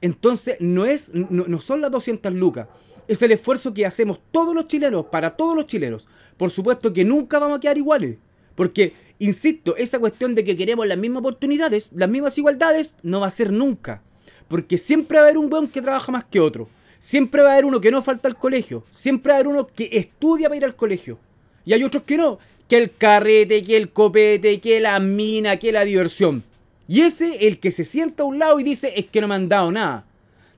Entonces, 0.00 0.56
no, 0.60 0.84
es, 0.84 1.14
no, 1.14 1.46
no 1.46 1.60
son 1.60 1.80
las 1.80 1.90
200 1.90 2.32
lucas, 2.34 2.68
es 3.08 3.22
el 3.22 3.32
esfuerzo 3.32 3.72
que 3.72 3.86
hacemos 3.86 4.20
todos 4.30 4.54
los 4.54 4.66
chilenos, 4.66 5.06
para 5.06 5.36
todos 5.36 5.54
los 5.54 5.66
chilenos. 5.66 6.08
Por 6.36 6.50
supuesto 6.50 6.92
que 6.92 7.04
nunca 7.04 7.38
vamos 7.38 7.58
a 7.58 7.60
quedar 7.60 7.78
iguales. 7.78 8.16
Porque, 8.54 8.92
insisto, 9.18 9.76
esa 9.76 9.98
cuestión 9.98 10.34
de 10.34 10.42
que 10.42 10.56
queremos 10.56 10.86
las 10.86 10.98
mismas 10.98 11.20
oportunidades, 11.20 11.90
las 11.94 12.08
mismas 12.08 12.36
igualdades, 12.38 12.96
no 13.02 13.20
va 13.20 13.28
a 13.28 13.30
ser 13.30 13.52
nunca. 13.52 14.02
Porque 14.48 14.78
siempre 14.78 15.18
va 15.18 15.24
a 15.24 15.26
haber 15.26 15.38
un 15.38 15.50
buen 15.50 15.68
que 15.68 15.82
trabaja 15.82 16.10
más 16.10 16.24
que 16.24 16.40
otro. 16.40 16.68
Siempre 16.98 17.42
va 17.42 17.50
a 17.50 17.52
haber 17.52 17.66
uno 17.66 17.80
que 17.80 17.90
no 17.90 18.02
falta 18.02 18.28
al 18.28 18.38
colegio. 18.38 18.84
Siempre 18.90 19.30
va 19.30 19.36
a 19.36 19.40
haber 19.40 19.48
uno 19.48 19.66
que 19.66 19.90
estudia 19.92 20.48
para 20.48 20.56
ir 20.56 20.64
al 20.64 20.76
colegio. 20.76 21.18
Y 21.64 21.74
hay 21.74 21.84
otros 21.84 22.04
que 22.04 22.16
no. 22.16 22.38
Que 22.68 22.78
el 22.78 22.96
carrete, 22.96 23.62
que 23.62 23.76
el 23.76 23.90
copete, 23.90 24.60
que 24.60 24.80
la 24.80 24.98
mina, 24.98 25.58
que 25.58 25.72
la 25.72 25.84
diversión. 25.84 26.42
Y 26.88 27.02
ese, 27.02 27.46
el 27.46 27.58
que 27.58 27.72
se 27.72 27.84
sienta 27.84 28.22
a 28.22 28.26
un 28.26 28.38
lado 28.38 28.60
y 28.60 28.62
dice, 28.62 28.92
es 28.96 29.06
que 29.06 29.20
no 29.20 29.28
me 29.28 29.34
han 29.34 29.48
dado 29.48 29.72
nada. 29.72 30.06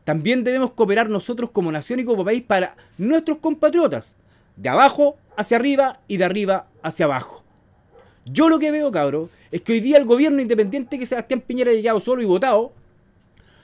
También 0.05 0.45
debemos 0.45 0.73
cooperar 0.73 1.11
nosotros 1.11 1.51
como 1.51 1.73
nación 1.73 2.01
y 2.01 2.05
como 2.05 2.25
país 2.25 2.43
para 2.43 2.77
nuestros 2.97 3.39
compatriotas, 3.39 4.17
de 4.57 4.69
abajo 4.69 5.17
hacia 5.37 5.57
arriba 5.57 6.01
y 6.09 6.17
de 6.17 6.25
arriba 6.25 6.67
hacia 6.83 7.07
abajo. 7.07 7.43
Yo 8.25 8.49
lo 8.49 8.59
que 8.59 8.71
veo, 8.71 8.91
cabro, 8.91 9.31
es 9.51 9.61
que 9.63 9.73
hoy 9.73 9.81
día 9.81 9.97
el 9.97 10.05
gobierno 10.05 10.41
independiente 10.41 10.99
que 10.99 11.07
Sebastián 11.07 11.41
Piñera 11.41 11.71
ha 11.71 11.75
llegado 11.75 12.01
solo 12.01 12.23
y 12.23 12.27
votado, 12.27 12.73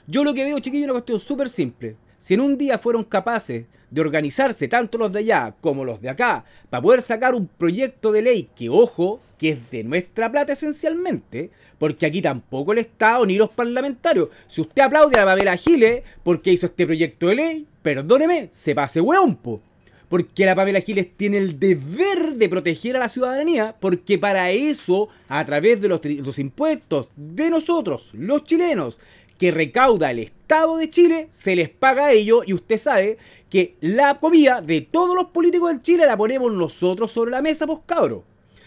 yo 0.07 0.25
lo 0.25 0.35
que 0.35 0.45
veo, 0.45 0.59
chiquillo, 0.59 0.85
es 0.85 0.91
una 0.91 0.95
cuestión 0.95 1.19
súper 1.19 1.49
simple. 1.49 1.97
Si 2.25 2.33
en 2.33 2.41
un 2.41 2.57
día 2.57 2.79
fueron 2.79 3.05
capaces 3.05 3.67
de 3.91 4.01
organizarse 4.01 4.67
tanto 4.67 4.97
los 4.97 5.13
de 5.13 5.19
allá 5.19 5.55
como 5.61 5.85
los 5.85 6.01
de 6.01 6.09
acá 6.09 6.47
para 6.71 6.81
poder 6.81 7.03
sacar 7.03 7.35
un 7.35 7.47
proyecto 7.47 8.13
de 8.13 8.23
ley 8.23 8.49
que, 8.57 8.71
ojo, 8.71 9.21
que 9.37 9.51
es 9.51 9.71
de 9.71 9.85
nuestra 9.85 10.33
plata 10.33 10.55
esencialmente, 10.55 11.51
porque 11.77 12.07
aquí 12.07 12.23
tampoco 12.23 12.73
el 12.73 12.79
Estado 12.79 13.27
ni 13.27 13.37
los 13.37 13.51
parlamentarios. 13.51 14.31
Si 14.47 14.63
usted 14.63 14.81
aplaude 14.81 15.17
a 15.17 15.27
la 15.27 15.33
Pamela 15.33 15.55
Giles 15.59 16.03
porque 16.23 16.51
hizo 16.51 16.65
este 16.65 16.87
proyecto 16.87 17.27
de 17.27 17.35
ley, 17.35 17.67
perdóneme, 17.83 18.49
se 18.53 18.75
pase 18.75 19.03
hueón, 19.03 19.37
po. 19.37 19.61
Porque 20.09 20.47
la 20.47 20.55
Pamela 20.55 20.81
Giles 20.81 21.09
tiene 21.17 21.37
el 21.37 21.59
deber 21.59 22.37
de 22.37 22.49
proteger 22.49 22.97
a 22.97 23.01
la 23.01 23.09
ciudadanía, 23.11 23.75
porque 23.81 24.19
para 24.19 24.51
eso, 24.51 25.09
a 25.29 25.45
través 25.45 25.83
de 25.83 25.89
los, 25.89 26.01
los 26.03 26.39
impuestos 26.39 27.11
de 27.17 27.51
nosotros, 27.51 28.13
los 28.15 28.45
chilenos, 28.45 29.01
que 29.39 29.51
recauda 29.51 30.11
el 30.11 30.21
Estado 30.21 30.77
de 30.77 30.89
Chile, 30.89 31.29
se 31.31 31.57
les 31.57 31.69
paga 31.69 32.07
a 32.07 32.13
ellos 32.13 32.45
y 32.47 32.55
usted 32.55 32.79
sabe 32.79 33.19
que 33.51 33.77
la 33.81 34.15
comida 34.17 34.61
de 34.61 34.81
todos 34.81 35.15
los 35.15 35.27
políticos 35.27 35.71
del 35.71 35.83
Chile 35.83 36.07
la 36.07 36.17
ponemos 36.17 36.53
nosotros 36.53 37.11
sobre 37.11 37.31
la 37.31 37.43
mesa, 37.43 37.67
pues 37.67 37.81
cabro. 37.87 38.25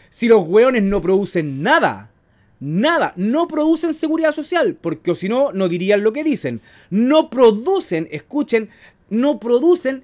Si 0.09 0.27
los 0.27 0.47
hueones 0.47 0.83
no 0.83 1.01
producen 1.01 1.61
nada, 1.61 2.11
nada, 2.59 3.13
no 3.15 3.47
producen 3.47 3.93
seguridad 3.93 4.31
social, 4.31 4.75
porque 4.79 5.15
si 5.15 5.29
no, 5.29 5.51
no 5.51 5.67
dirían 5.67 6.03
lo 6.03 6.13
que 6.13 6.23
dicen. 6.23 6.61
No 6.89 7.29
producen, 7.29 8.07
escuchen, 8.11 8.69
no 9.09 9.39
producen, 9.39 10.03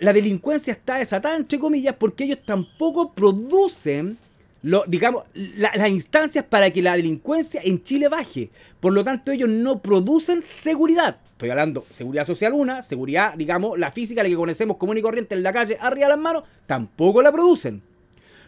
la 0.00 0.12
delincuencia 0.12 0.72
está 0.72 0.96
desatada, 0.96 1.36
entre 1.36 1.58
comillas, 1.58 1.96
porque 1.98 2.24
ellos 2.24 2.38
tampoco 2.44 3.14
producen 3.14 4.18
lo, 4.62 4.84
digamos, 4.86 5.24
las 5.34 5.90
instancias 5.90 6.44
para 6.44 6.70
que 6.70 6.82
la 6.82 6.96
delincuencia 6.96 7.60
en 7.64 7.82
Chile 7.82 8.08
baje. 8.08 8.50
Por 8.80 8.92
lo 8.92 9.04
tanto, 9.04 9.32
ellos 9.32 9.48
no 9.48 9.80
producen 9.80 10.42
seguridad. 10.42 11.18
Estoy 11.32 11.50
hablando 11.50 11.86
seguridad 11.88 12.26
social 12.26 12.52
una, 12.52 12.82
seguridad, 12.82 13.34
digamos, 13.34 13.78
la 13.78 13.90
física, 13.90 14.22
la 14.22 14.28
que 14.28 14.36
conocemos 14.36 14.76
común 14.76 14.98
y 14.98 15.02
corriente 15.02 15.34
en 15.34 15.42
la 15.42 15.52
calle, 15.52 15.78
arriba 15.80 16.06
de 16.06 16.10
las 16.10 16.18
manos, 16.18 16.44
tampoco 16.66 17.22
la 17.22 17.32
producen 17.32 17.82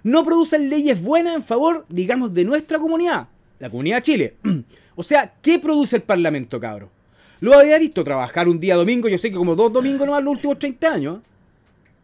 no 0.02 0.24
producen 0.24 0.68
leyes 0.68 1.02
buenas 1.02 1.34
en 1.34 1.42
favor, 1.42 1.86
digamos, 1.88 2.34
de 2.34 2.44
nuestra 2.44 2.78
comunidad, 2.78 3.28
la 3.58 3.70
comunidad 3.70 3.96
de 3.96 4.02
Chile. 4.02 4.34
o 4.96 5.02
sea, 5.02 5.32
¿qué 5.40 5.58
produce 5.58 5.96
el 5.96 6.02
Parlamento, 6.02 6.58
cabro? 6.60 6.90
Lo 7.40 7.58
había 7.58 7.78
visto 7.78 8.04
trabajar 8.04 8.48
un 8.48 8.60
día 8.60 8.76
domingo, 8.76 9.08
yo 9.08 9.18
sé 9.18 9.30
que 9.30 9.36
como 9.36 9.56
dos 9.56 9.72
domingos 9.72 10.06
nomás 10.06 10.22
los 10.22 10.32
últimos 10.32 10.58
30 10.58 10.92
años. 10.92 11.18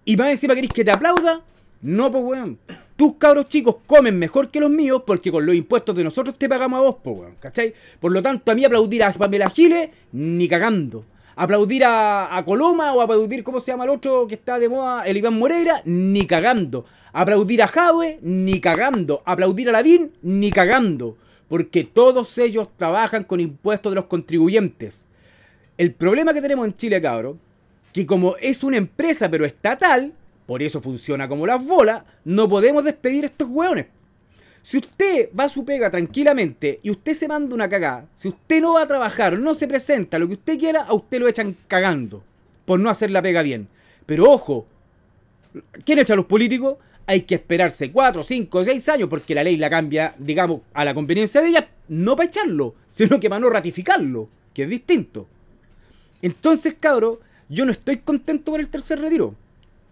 Y 0.04 0.16
más 0.16 0.30
encima 0.30 0.54
queréis 0.54 0.72
que 0.72 0.84
te 0.84 0.90
aplauda. 0.90 1.42
No, 1.82 2.10
pues 2.10 2.24
weón. 2.24 2.58
Tus 2.98 3.14
cabros 3.14 3.48
chicos 3.48 3.76
comen 3.86 4.18
mejor 4.18 4.50
que 4.50 4.58
los 4.60 4.70
míos 4.70 5.04
porque 5.06 5.30
con 5.30 5.46
los 5.46 5.54
impuestos 5.54 5.94
de 5.94 6.02
nosotros 6.02 6.36
te 6.36 6.48
pagamos 6.48 6.78
a 6.78 6.82
vos, 6.82 6.96
weón. 7.04 7.36
¿Cachai? 7.38 7.72
Por 8.00 8.10
lo 8.10 8.20
tanto, 8.20 8.52
a 8.52 8.54
mí 8.54 8.64
aplaudir 8.64 9.04
a 9.04 9.12
Pamela 9.12 9.48
Giles, 9.48 9.88
ni 10.12 10.48
cagando 10.48 11.04
aplaudir 11.38 11.84
a, 11.86 12.42
Coloma 12.44 12.92
o 12.94 13.00
aplaudir, 13.00 13.44
¿cómo 13.44 13.60
se 13.60 13.70
llama 13.70 13.84
el 13.84 13.90
otro 13.90 14.26
que 14.26 14.34
está 14.34 14.58
de 14.58 14.68
moda? 14.68 15.04
El 15.06 15.16
Iván 15.16 15.38
Moreira, 15.38 15.80
ni 15.84 16.26
cagando. 16.26 16.84
Aplaudir 17.12 17.62
a 17.62 17.68
Jadwe, 17.68 18.18
ni 18.22 18.60
cagando. 18.60 19.22
Aplaudir 19.24 19.68
a 19.68 19.72
Lavín, 19.72 20.12
ni 20.22 20.50
cagando. 20.50 21.16
Porque 21.48 21.84
todos 21.84 22.36
ellos 22.38 22.68
trabajan 22.76 23.22
con 23.22 23.38
impuestos 23.38 23.92
de 23.92 23.96
los 23.96 24.06
contribuyentes. 24.06 25.06
El 25.76 25.94
problema 25.94 26.34
que 26.34 26.42
tenemos 26.42 26.66
en 26.66 26.76
Chile, 26.76 27.00
cabro, 27.00 27.38
que 27.92 28.04
como 28.04 28.36
es 28.38 28.64
una 28.64 28.76
empresa 28.76 29.30
pero 29.30 29.46
estatal, 29.46 30.12
por 30.48 30.62
eso 30.62 30.80
funciona 30.80 31.28
como 31.28 31.46
las 31.46 31.62
bolas, 31.62 32.04
no 32.24 32.48
podemos 32.48 32.82
despedir 32.82 33.24
a 33.24 33.26
estos 33.26 33.50
hueones. 33.50 33.84
Si 34.62 34.78
usted 34.78 35.28
va 35.38 35.44
a 35.44 35.48
su 35.50 35.62
pega 35.62 35.90
tranquilamente 35.90 36.80
y 36.82 36.88
usted 36.88 37.12
se 37.12 37.28
manda 37.28 37.54
una 37.54 37.68
cagada, 37.68 38.06
si 38.14 38.28
usted 38.28 38.62
no 38.62 38.72
va 38.72 38.84
a 38.84 38.86
trabajar, 38.86 39.38
no 39.38 39.52
se 39.52 39.68
presenta, 39.68 40.18
lo 40.18 40.26
que 40.26 40.32
usted 40.32 40.58
quiera, 40.58 40.84
a 40.84 40.94
usted 40.94 41.20
lo 41.20 41.28
echan 41.28 41.54
cagando 41.66 42.24
por 42.64 42.80
no 42.80 42.88
hacer 42.88 43.10
la 43.10 43.20
pega 43.20 43.42
bien. 43.42 43.68
Pero 44.06 44.24
ojo, 44.32 44.66
¿quién 45.84 45.98
echa 45.98 46.14
a 46.14 46.16
los 46.16 46.24
políticos? 46.24 46.78
Hay 47.04 47.24
que 47.24 47.34
esperarse 47.34 47.92
4, 47.92 48.22
5, 48.24 48.64
6 48.64 48.88
años 48.88 49.10
porque 49.10 49.34
la 49.34 49.44
ley 49.44 49.58
la 49.58 49.68
cambia, 49.68 50.14
digamos, 50.18 50.62
a 50.72 50.82
la 50.82 50.94
conveniencia 50.94 51.42
de 51.42 51.48
ella, 51.48 51.68
no 51.88 52.16
para 52.16 52.30
echarlo, 52.30 52.74
sino 52.88 53.20
que 53.20 53.28
para 53.28 53.40
no 53.40 53.50
ratificarlo, 53.50 54.30
que 54.54 54.62
es 54.62 54.70
distinto. 54.70 55.28
Entonces, 56.22 56.74
cabro, 56.80 57.20
yo 57.50 57.66
no 57.66 57.72
estoy 57.72 57.98
contento 57.98 58.50
por 58.52 58.60
el 58.60 58.70
tercer 58.70 58.98
retiro. 58.98 59.34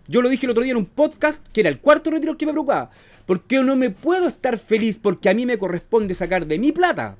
Yo 0.09 0.23
lo 0.23 0.29
dije 0.29 0.47
el 0.47 0.51
otro 0.51 0.63
día 0.63 0.73
en 0.73 0.79
un 0.79 0.87
podcast 0.87 1.47
que 1.49 1.61
era 1.61 1.69
el 1.69 1.81
cuarto 1.81 2.11
retiro 2.11 2.37
que 2.37 2.47
me 2.47 2.53
preocupaba. 2.53 2.91
Porque 3.27 3.57
yo 3.57 3.65
no 3.65 3.75
me 3.75 3.91
puedo 3.91 4.29
estar 4.29 4.59
feliz 4.59 4.99
porque 4.99 5.29
a 5.29 5.35
mí 5.35 5.47
me 5.47 5.59
corresponde 5.59 6.15
sacar 6.15 6.47
de 6.47 6.59
mi 6.59 6.73
plata. 6.73 7.17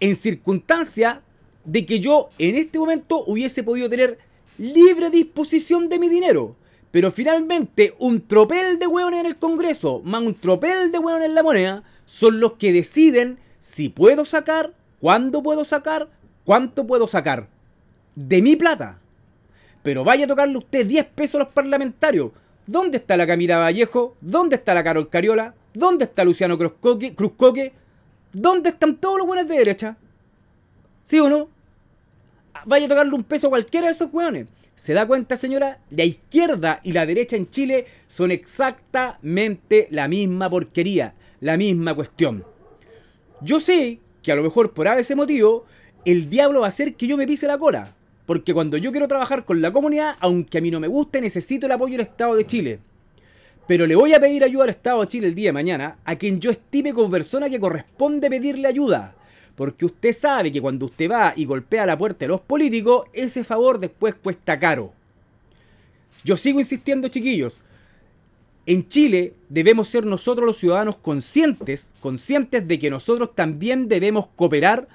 En 0.00 0.14
circunstancia 0.14 1.22
de 1.64 1.84
que 1.84 2.00
yo 2.00 2.28
en 2.38 2.54
este 2.54 2.78
momento 2.78 3.24
hubiese 3.26 3.62
podido 3.62 3.88
tener 3.88 4.18
libre 4.58 5.10
disposición 5.10 5.88
de 5.88 5.98
mi 5.98 6.08
dinero. 6.08 6.56
Pero 6.90 7.10
finalmente 7.10 7.94
un 7.98 8.26
tropel 8.26 8.78
de 8.78 8.86
hueones 8.86 9.20
en 9.20 9.26
el 9.26 9.36
Congreso, 9.36 10.00
más 10.04 10.22
un 10.22 10.34
tropel 10.34 10.90
de 10.90 10.98
hueones 10.98 11.26
en 11.26 11.34
la 11.34 11.42
moneda, 11.42 11.82
son 12.06 12.40
los 12.40 12.54
que 12.54 12.72
deciden 12.72 13.38
si 13.60 13.88
puedo 13.88 14.24
sacar, 14.24 14.72
cuándo 15.00 15.42
puedo 15.42 15.64
sacar, 15.64 16.08
cuánto 16.44 16.86
puedo 16.86 17.06
sacar. 17.06 17.48
De 18.14 18.40
mi 18.40 18.56
plata. 18.56 19.00
Pero 19.88 20.04
vaya 20.04 20.26
a 20.26 20.28
tocarle 20.28 20.58
usted 20.58 20.84
10 20.84 21.06
pesos 21.14 21.36
a 21.36 21.44
los 21.44 21.48
parlamentarios. 21.54 22.32
¿Dónde 22.66 22.98
está 22.98 23.16
la 23.16 23.26
Camila 23.26 23.56
Vallejo? 23.56 24.16
¿Dónde 24.20 24.56
está 24.56 24.74
la 24.74 24.84
Carol 24.84 25.08
Cariola? 25.08 25.54
¿Dónde 25.72 26.04
está 26.04 26.26
Luciano 26.26 26.58
Cruzcoque? 26.58 27.72
¿Dónde 28.30 28.68
están 28.68 28.96
todos 28.96 29.16
los 29.16 29.26
buenos 29.26 29.48
de 29.48 29.56
derecha? 29.56 29.96
¿Sí 31.02 31.18
o 31.20 31.30
no? 31.30 31.48
Vaya 32.66 32.84
a 32.84 32.88
tocarle 32.90 33.14
un 33.14 33.24
peso 33.24 33.46
a 33.46 33.48
cualquiera 33.48 33.86
de 33.86 33.92
esos 33.92 34.12
hueones. 34.12 34.48
¿Se 34.76 34.92
da 34.92 35.06
cuenta, 35.06 35.38
señora? 35.38 35.78
La 35.88 36.04
izquierda 36.04 36.80
y 36.84 36.92
la 36.92 37.06
derecha 37.06 37.36
en 37.36 37.48
Chile 37.48 37.86
son 38.08 38.30
exactamente 38.30 39.88
la 39.90 40.06
misma 40.06 40.50
porquería, 40.50 41.14
la 41.40 41.56
misma 41.56 41.94
cuestión. 41.94 42.44
Yo 43.40 43.58
sé 43.58 44.00
que 44.22 44.32
a 44.32 44.36
lo 44.36 44.42
mejor 44.42 44.74
por 44.74 44.86
ese 44.86 45.16
motivo 45.16 45.64
el 46.04 46.28
diablo 46.28 46.60
va 46.60 46.66
a 46.66 46.68
hacer 46.68 46.94
que 46.94 47.06
yo 47.06 47.16
me 47.16 47.26
pise 47.26 47.46
la 47.46 47.56
cola. 47.56 47.94
Porque 48.28 48.52
cuando 48.52 48.76
yo 48.76 48.90
quiero 48.90 49.08
trabajar 49.08 49.46
con 49.46 49.62
la 49.62 49.72
comunidad, 49.72 50.16
aunque 50.20 50.58
a 50.58 50.60
mí 50.60 50.70
no 50.70 50.80
me 50.80 50.86
guste, 50.86 51.22
necesito 51.22 51.64
el 51.64 51.72
apoyo 51.72 51.92
del 51.92 52.02
Estado 52.02 52.36
de 52.36 52.46
Chile. 52.46 52.78
Pero 53.66 53.86
le 53.86 53.96
voy 53.96 54.12
a 54.12 54.20
pedir 54.20 54.44
ayuda 54.44 54.64
al 54.64 54.68
Estado 54.68 55.00
de 55.00 55.08
Chile 55.08 55.28
el 55.28 55.34
día 55.34 55.48
de 55.48 55.54
mañana 55.54 55.96
a 56.04 56.14
quien 56.16 56.38
yo 56.38 56.50
estime 56.50 56.92
como 56.92 57.10
persona 57.10 57.48
que 57.48 57.58
corresponde 57.58 58.28
pedirle 58.28 58.68
ayuda. 58.68 59.16
Porque 59.54 59.86
usted 59.86 60.12
sabe 60.12 60.52
que 60.52 60.60
cuando 60.60 60.84
usted 60.84 61.10
va 61.10 61.32
y 61.36 61.46
golpea 61.46 61.86
la 61.86 61.96
puerta 61.96 62.26
de 62.26 62.28
los 62.28 62.42
políticos, 62.42 63.06
ese 63.14 63.44
favor 63.44 63.78
después 63.78 64.14
cuesta 64.14 64.58
caro. 64.58 64.92
Yo 66.22 66.36
sigo 66.36 66.58
insistiendo, 66.58 67.08
chiquillos. 67.08 67.62
En 68.66 68.86
Chile 68.90 69.32
debemos 69.48 69.88
ser 69.88 70.04
nosotros 70.04 70.44
los 70.44 70.58
ciudadanos 70.58 70.98
conscientes, 70.98 71.94
conscientes 72.00 72.68
de 72.68 72.78
que 72.78 72.90
nosotros 72.90 73.34
también 73.34 73.88
debemos 73.88 74.28
cooperar 74.36 74.86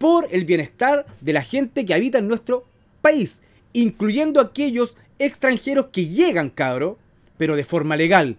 por 0.00 0.28
el 0.30 0.46
bienestar 0.46 1.04
de 1.20 1.34
la 1.34 1.42
gente 1.42 1.84
que 1.84 1.92
habita 1.92 2.16
en 2.16 2.26
nuestro 2.26 2.64
país, 3.02 3.42
incluyendo 3.74 4.40
aquellos 4.40 4.96
extranjeros 5.18 5.88
que 5.92 6.06
llegan, 6.06 6.48
cabro, 6.48 6.96
pero 7.36 7.54
de 7.54 7.64
forma 7.64 7.98
legal. 7.98 8.38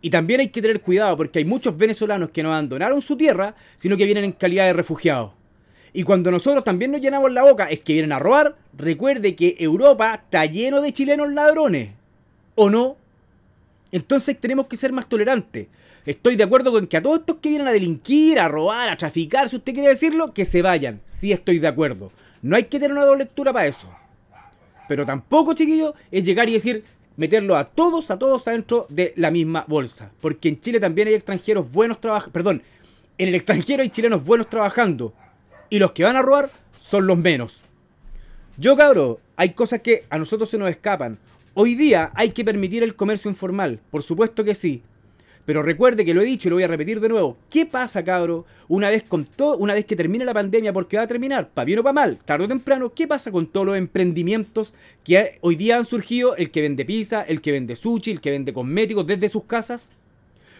Y 0.00 0.10
también 0.10 0.38
hay 0.38 0.50
que 0.50 0.62
tener 0.62 0.80
cuidado 0.80 1.16
porque 1.16 1.40
hay 1.40 1.44
muchos 1.44 1.76
venezolanos 1.76 2.30
que 2.30 2.44
no 2.44 2.50
abandonaron 2.50 3.02
su 3.02 3.16
tierra, 3.16 3.56
sino 3.74 3.96
que 3.96 4.04
vienen 4.04 4.22
en 4.22 4.30
calidad 4.30 4.66
de 4.66 4.72
refugiados. 4.72 5.32
Y 5.92 6.04
cuando 6.04 6.30
nosotros 6.30 6.62
también 6.62 6.92
nos 6.92 7.00
llenamos 7.00 7.32
la 7.32 7.42
boca 7.42 7.64
es 7.64 7.80
que 7.80 7.94
vienen 7.94 8.12
a 8.12 8.20
robar, 8.20 8.56
recuerde 8.78 9.34
que 9.34 9.56
Europa 9.58 10.14
está 10.14 10.46
lleno 10.46 10.80
de 10.80 10.92
chilenos 10.92 11.32
ladrones. 11.32 11.90
¿O 12.54 12.70
no? 12.70 12.96
Entonces 13.90 14.38
tenemos 14.38 14.68
que 14.68 14.76
ser 14.76 14.92
más 14.92 15.08
tolerantes. 15.08 15.66
Estoy 16.06 16.36
de 16.36 16.44
acuerdo 16.44 16.72
con 16.72 16.86
que 16.86 16.96
a 16.96 17.02
todos 17.02 17.20
estos 17.20 17.36
que 17.36 17.50
vienen 17.50 17.68
a 17.68 17.72
delinquir, 17.72 18.38
a 18.38 18.48
robar, 18.48 18.88
a 18.88 18.96
traficar, 18.96 19.48
si 19.48 19.56
usted 19.56 19.74
quiere 19.74 19.88
decirlo, 19.88 20.32
que 20.32 20.44
se 20.44 20.62
vayan. 20.62 21.00
Sí 21.06 21.32
estoy 21.32 21.58
de 21.58 21.68
acuerdo. 21.68 22.10
No 22.42 22.56
hay 22.56 22.64
que 22.64 22.78
tener 22.78 22.92
una 22.92 23.04
doble 23.04 23.24
lectura 23.24 23.52
para 23.52 23.66
eso. 23.66 23.90
Pero 24.88 25.04
tampoco, 25.04 25.52
chiquillos, 25.52 25.94
es 26.10 26.24
llegar 26.24 26.48
y 26.48 26.54
decir, 26.54 26.84
meterlo 27.16 27.56
a 27.56 27.64
todos, 27.64 28.10
a 28.10 28.18
todos 28.18 28.48
adentro 28.48 28.86
de 28.88 29.12
la 29.16 29.30
misma 29.30 29.64
bolsa. 29.68 30.10
Porque 30.20 30.48
en 30.48 30.58
Chile 30.58 30.80
también 30.80 31.08
hay 31.08 31.14
extranjeros 31.14 31.70
buenos 31.70 32.00
trabajando. 32.00 32.32
Perdón, 32.32 32.62
en 33.18 33.28
el 33.28 33.34
extranjero 33.34 33.82
hay 33.82 33.90
chilenos 33.90 34.24
buenos 34.24 34.48
trabajando. 34.48 35.12
Y 35.68 35.78
los 35.78 35.92
que 35.92 36.04
van 36.04 36.16
a 36.16 36.22
robar 36.22 36.50
son 36.78 37.06
los 37.06 37.18
menos. 37.18 37.62
Yo, 38.56 38.74
cabro, 38.76 39.20
hay 39.36 39.50
cosas 39.50 39.80
que 39.80 40.04
a 40.08 40.18
nosotros 40.18 40.48
se 40.48 40.58
nos 40.58 40.70
escapan. 40.70 41.18
Hoy 41.54 41.74
día 41.74 42.10
hay 42.14 42.30
que 42.30 42.44
permitir 42.44 42.82
el 42.82 42.96
comercio 42.96 43.30
informal. 43.30 43.80
Por 43.90 44.02
supuesto 44.02 44.42
que 44.44 44.54
sí. 44.54 44.82
Pero 45.46 45.62
recuerde 45.62 46.04
que 46.04 46.14
lo 46.14 46.20
he 46.20 46.26
dicho 46.26 46.48
y 46.48 46.50
lo 46.50 46.56
voy 46.56 46.62
a 46.62 46.68
repetir 46.68 47.00
de 47.00 47.08
nuevo. 47.08 47.36
¿Qué 47.48 47.66
pasa, 47.66 48.04
cabro? 48.04 48.44
Una 48.68 48.88
vez 48.88 49.02
con 49.02 49.24
todo, 49.24 49.56
una 49.56 49.74
vez 49.74 49.84
que 49.84 49.96
termine 49.96 50.24
la 50.24 50.34
pandemia, 50.34 50.72
porque 50.72 50.96
va 50.96 51.04
a 51.04 51.08
terminar, 51.08 51.48
para 51.48 51.64
bien 51.64 51.78
o 51.78 51.82
para 51.82 51.92
mal, 51.92 52.18
tarde 52.18 52.44
o 52.44 52.48
temprano, 52.48 52.92
¿qué 52.94 53.08
pasa 53.08 53.32
con 53.32 53.46
todos 53.46 53.66
los 53.66 53.76
emprendimientos 53.76 54.74
que 55.02 55.38
hoy 55.40 55.56
día 55.56 55.78
han 55.78 55.84
surgido? 55.84 56.36
El 56.36 56.50
que 56.50 56.60
vende 56.60 56.84
pizza, 56.84 57.22
el 57.22 57.40
que 57.40 57.52
vende 57.52 57.74
sushi, 57.74 58.10
el 58.12 58.20
que 58.20 58.30
vende 58.30 58.52
cosméticos 58.52 59.06
desde 59.06 59.28
sus 59.28 59.44
casas. 59.44 59.90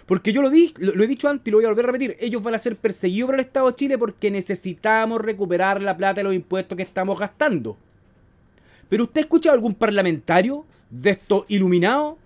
Porque 0.07 0.33
yo 0.33 0.43
lo, 0.43 0.51
di, 0.51 0.73
lo, 0.79 1.05
he 1.05 1.07
dicho 1.07 1.29
antes 1.29 1.47
y 1.47 1.51
lo 1.53 1.59
voy 1.59 1.67
a 1.67 1.69
volver 1.69 1.85
a 1.85 1.93
repetir. 1.93 2.17
Ellos 2.19 2.43
van 2.43 2.55
a 2.55 2.59
ser 2.59 2.75
perseguidos 2.75 3.29
por 3.29 3.35
el 3.37 3.43
Estado 3.43 3.69
de 3.69 3.77
Chile 3.77 3.97
porque 3.97 4.31
necesitamos 4.31 5.21
recuperar 5.21 5.81
la 5.81 5.97
plata 5.97 6.15
de 6.15 6.25
los 6.25 6.35
impuestos 6.35 6.75
que 6.75 6.83
estamos 6.83 7.17
gastando. 7.17 7.77
Pero 8.89 9.05
usted 9.05 9.21
ha 9.21 9.23
escuchado 9.23 9.55
algún 9.55 9.75
parlamentario 9.75 10.65
de 10.91 11.11
estos 11.11 11.45
iluminados 11.47 12.17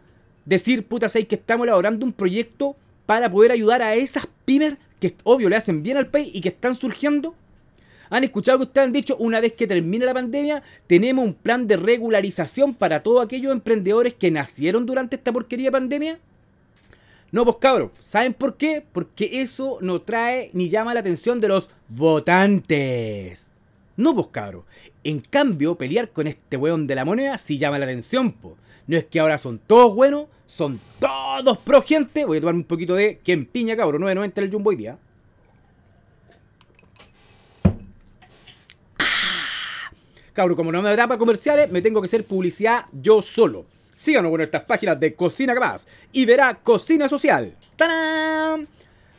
decir, 0.45 0.87
puta, 0.87 1.09
¿sabes 1.09 1.29
que 1.29 1.37
estamos 1.37 1.67
elaborando 1.67 2.05
un 2.05 2.13
proyecto 2.13 2.77
para 3.07 3.31
poder 3.31 3.53
ayudar 3.53 3.83
a 3.83 3.95
esas 3.95 4.27
pymes 4.45 4.77
que, 5.01 5.15
obvio, 5.25 5.49
le 5.49 5.57
hacen 5.57 5.83
bien 5.83 5.97
al 5.97 6.09
país 6.09 6.31
y 6.33 6.41
que 6.41 6.49
están 6.49 6.75
surgiendo? 6.75 7.35
¿Han 8.11 8.25
escuchado 8.25 8.59
que 8.59 8.65
ustedes 8.65 8.87
han 8.87 8.93
dicho, 8.93 9.17
una 9.19 9.41
vez 9.41 9.53
que 9.55 9.67
termine 9.67 10.05
la 10.05 10.15
pandemia, 10.15 10.63
tenemos 10.87 11.25
un 11.25 11.35
plan 11.35 11.67
de 11.67 11.77
regularización 11.77 12.75
para 12.75 13.03
todos 13.03 13.25
aquellos 13.25 13.53
emprendedores 13.53 14.15
que 14.15 14.31
nacieron 14.31 14.87
durante 14.87 15.17
esta 15.17 15.33
porquería 15.33 15.69
de 15.69 15.73
pandemia? 15.73 16.19
No, 17.33 17.45
pues 17.45 17.57
cabros, 17.57 17.91
¿saben 17.99 18.33
por 18.33 18.57
qué? 18.57 18.85
Porque 18.93 19.43
eso 19.43 19.79
no 19.81 20.01
trae 20.01 20.51
ni 20.53 20.69
llama 20.69 20.95
la 20.95 21.01
atención 21.01 21.41
de 21.41 21.49
los 21.49 21.71
votantes. 21.89 23.51
No, 23.97 24.15
pues 24.15 24.29
cabros. 24.29 24.65
En 25.05 25.21
cambio, 25.21 25.77
pelear 25.77 26.11
con 26.11 26.27
este 26.27 26.57
weón 26.57 26.87
de 26.87 26.95
la 26.95 27.05
moneda 27.05 27.37
sí 27.37 27.59
llama 27.59 27.79
la 27.79 27.85
atención, 27.85 28.33
pues. 28.33 28.55
No 28.87 28.97
es 28.97 29.05
que 29.05 29.21
ahora 29.21 29.39
son 29.39 29.59
todos 29.59 29.95
buenos, 29.95 30.27
son 30.47 30.81
todos 30.99 31.59
pro 31.59 31.83
gente. 31.83 32.25
Voy 32.25 32.39
a 32.39 32.41
tomar 32.41 32.55
un 32.55 32.65
poquito 32.65 32.95
de 32.95 33.19
quien 33.23 33.45
piña, 33.45 33.77
cabrón. 33.77 34.03
9.90 34.03 34.33
el 34.37 34.51
Jumbo 34.51 34.71
hoy 34.71 34.77
día. 34.77 34.99
Ah. 38.99 39.91
Cabro, 40.33 40.57
como 40.57 40.73
no 40.73 40.83
me 40.83 40.97
da 40.97 41.07
para 41.07 41.19
comerciales, 41.19 41.71
me 41.71 41.83
tengo 41.83 42.01
que 42.01 42.07
hacer 42.07 42.25
publicidad 42.25 42.87
yo 42.93 43.21
solo. 43.21 43.67
Síganos 43.95 44.31
por 44.31 44.41
nuestras 44.41 44.65
páginas 44.65 44.99
de 44.99 45.15
Cocina 45.15 45.55
Capaz 45.55 45.87
y 46.13 46.25
verá 46.25 46.55
Cocina 46.63 47.09
Social. 47.09 47.55
¡Tarán! 47.77 48.69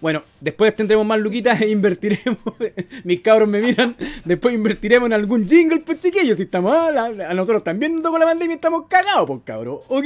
Bueno, 0.05 0.21
después 0.39 0.75
tendremos 0.75 1.03
más 1.03 1.19
luquitas 1.19 1.59
e 1.61 1.67
invertiremos. 1.67 2.37
Mis 3.03 3.21
cabros 3.21 3.49
me 3.49 3.59
miran. 3.59 3.95
Después 4.23 4.53
invertiremos 4.53 5.07
en 5.07 5.13
algún 5.13 5.47
jingle, 5.47 5.79
pues 5.79 5.99
chiquillos. 5.99 6.37
Si 6.37 6.43
estamos. 6.43 6.75
A, 6.75 7.33
nosotros 7.33 7.63
también 7.63 8.03
con 8.03 8.19
la 8.19 8.27
pandemia 8.27 8.53
estamos 8.53 8.85
cagados, 8.87 9.25
pues 9.25 9.39
cabros. 9.43 9.79
¿Ok? 9.87 10.05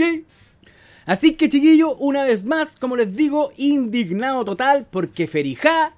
Así 1.06 1.34
que 1.34 1.50
chiquillos, 1.50 1.96
una 2.00 2.24
vez 2.24 2.46
más, 2.46 2.78
como 2.78 2.96
les 2.96 3.14
digo, 3.14 3.52
indignado 3.58 4.46
total 4.46 4.88
porque 4.90 5.28
Ferijá 5.28 5.92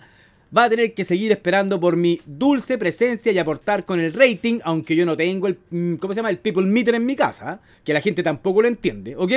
va 0.56 0.66
a 0.66 0.70
tener 0.70 0.94
que 0.94 1.04
seguir 1.04 1.32
esperando 1.32 1.80
por 1.80 1.96
mi 1.96 2.20
dulce 2.26 2.78
presencia 2.78 3.32
y 3.32 3.40
aportar 3.40 3.86
con 3.86 4.00
el 4.00 4.14
rating, 4.14 4.60
aunque 4.64 4.96
yo 4.96 5.06
no 5.06 5.16
tengo 5.16 5.48
el, 5.48 5.58
mm, 5.70 5.96
¿cómo 5.96 6.14
se 6.14 6.18
llama? 6.18 6.30
El 6.30 6.40
people 6.40 6.66
meter 6.66 6.96
en 6.96 7.06
mi 7.06 7.16
casa, 7.16 7.62
que 7.84 7.94
la 7.94 8.02
gente 8.02 8.22
tampoco 8.22 8.62
lo 8.62 8.68
entiende, 8.68 9.16
¿ok? 9.16 9.32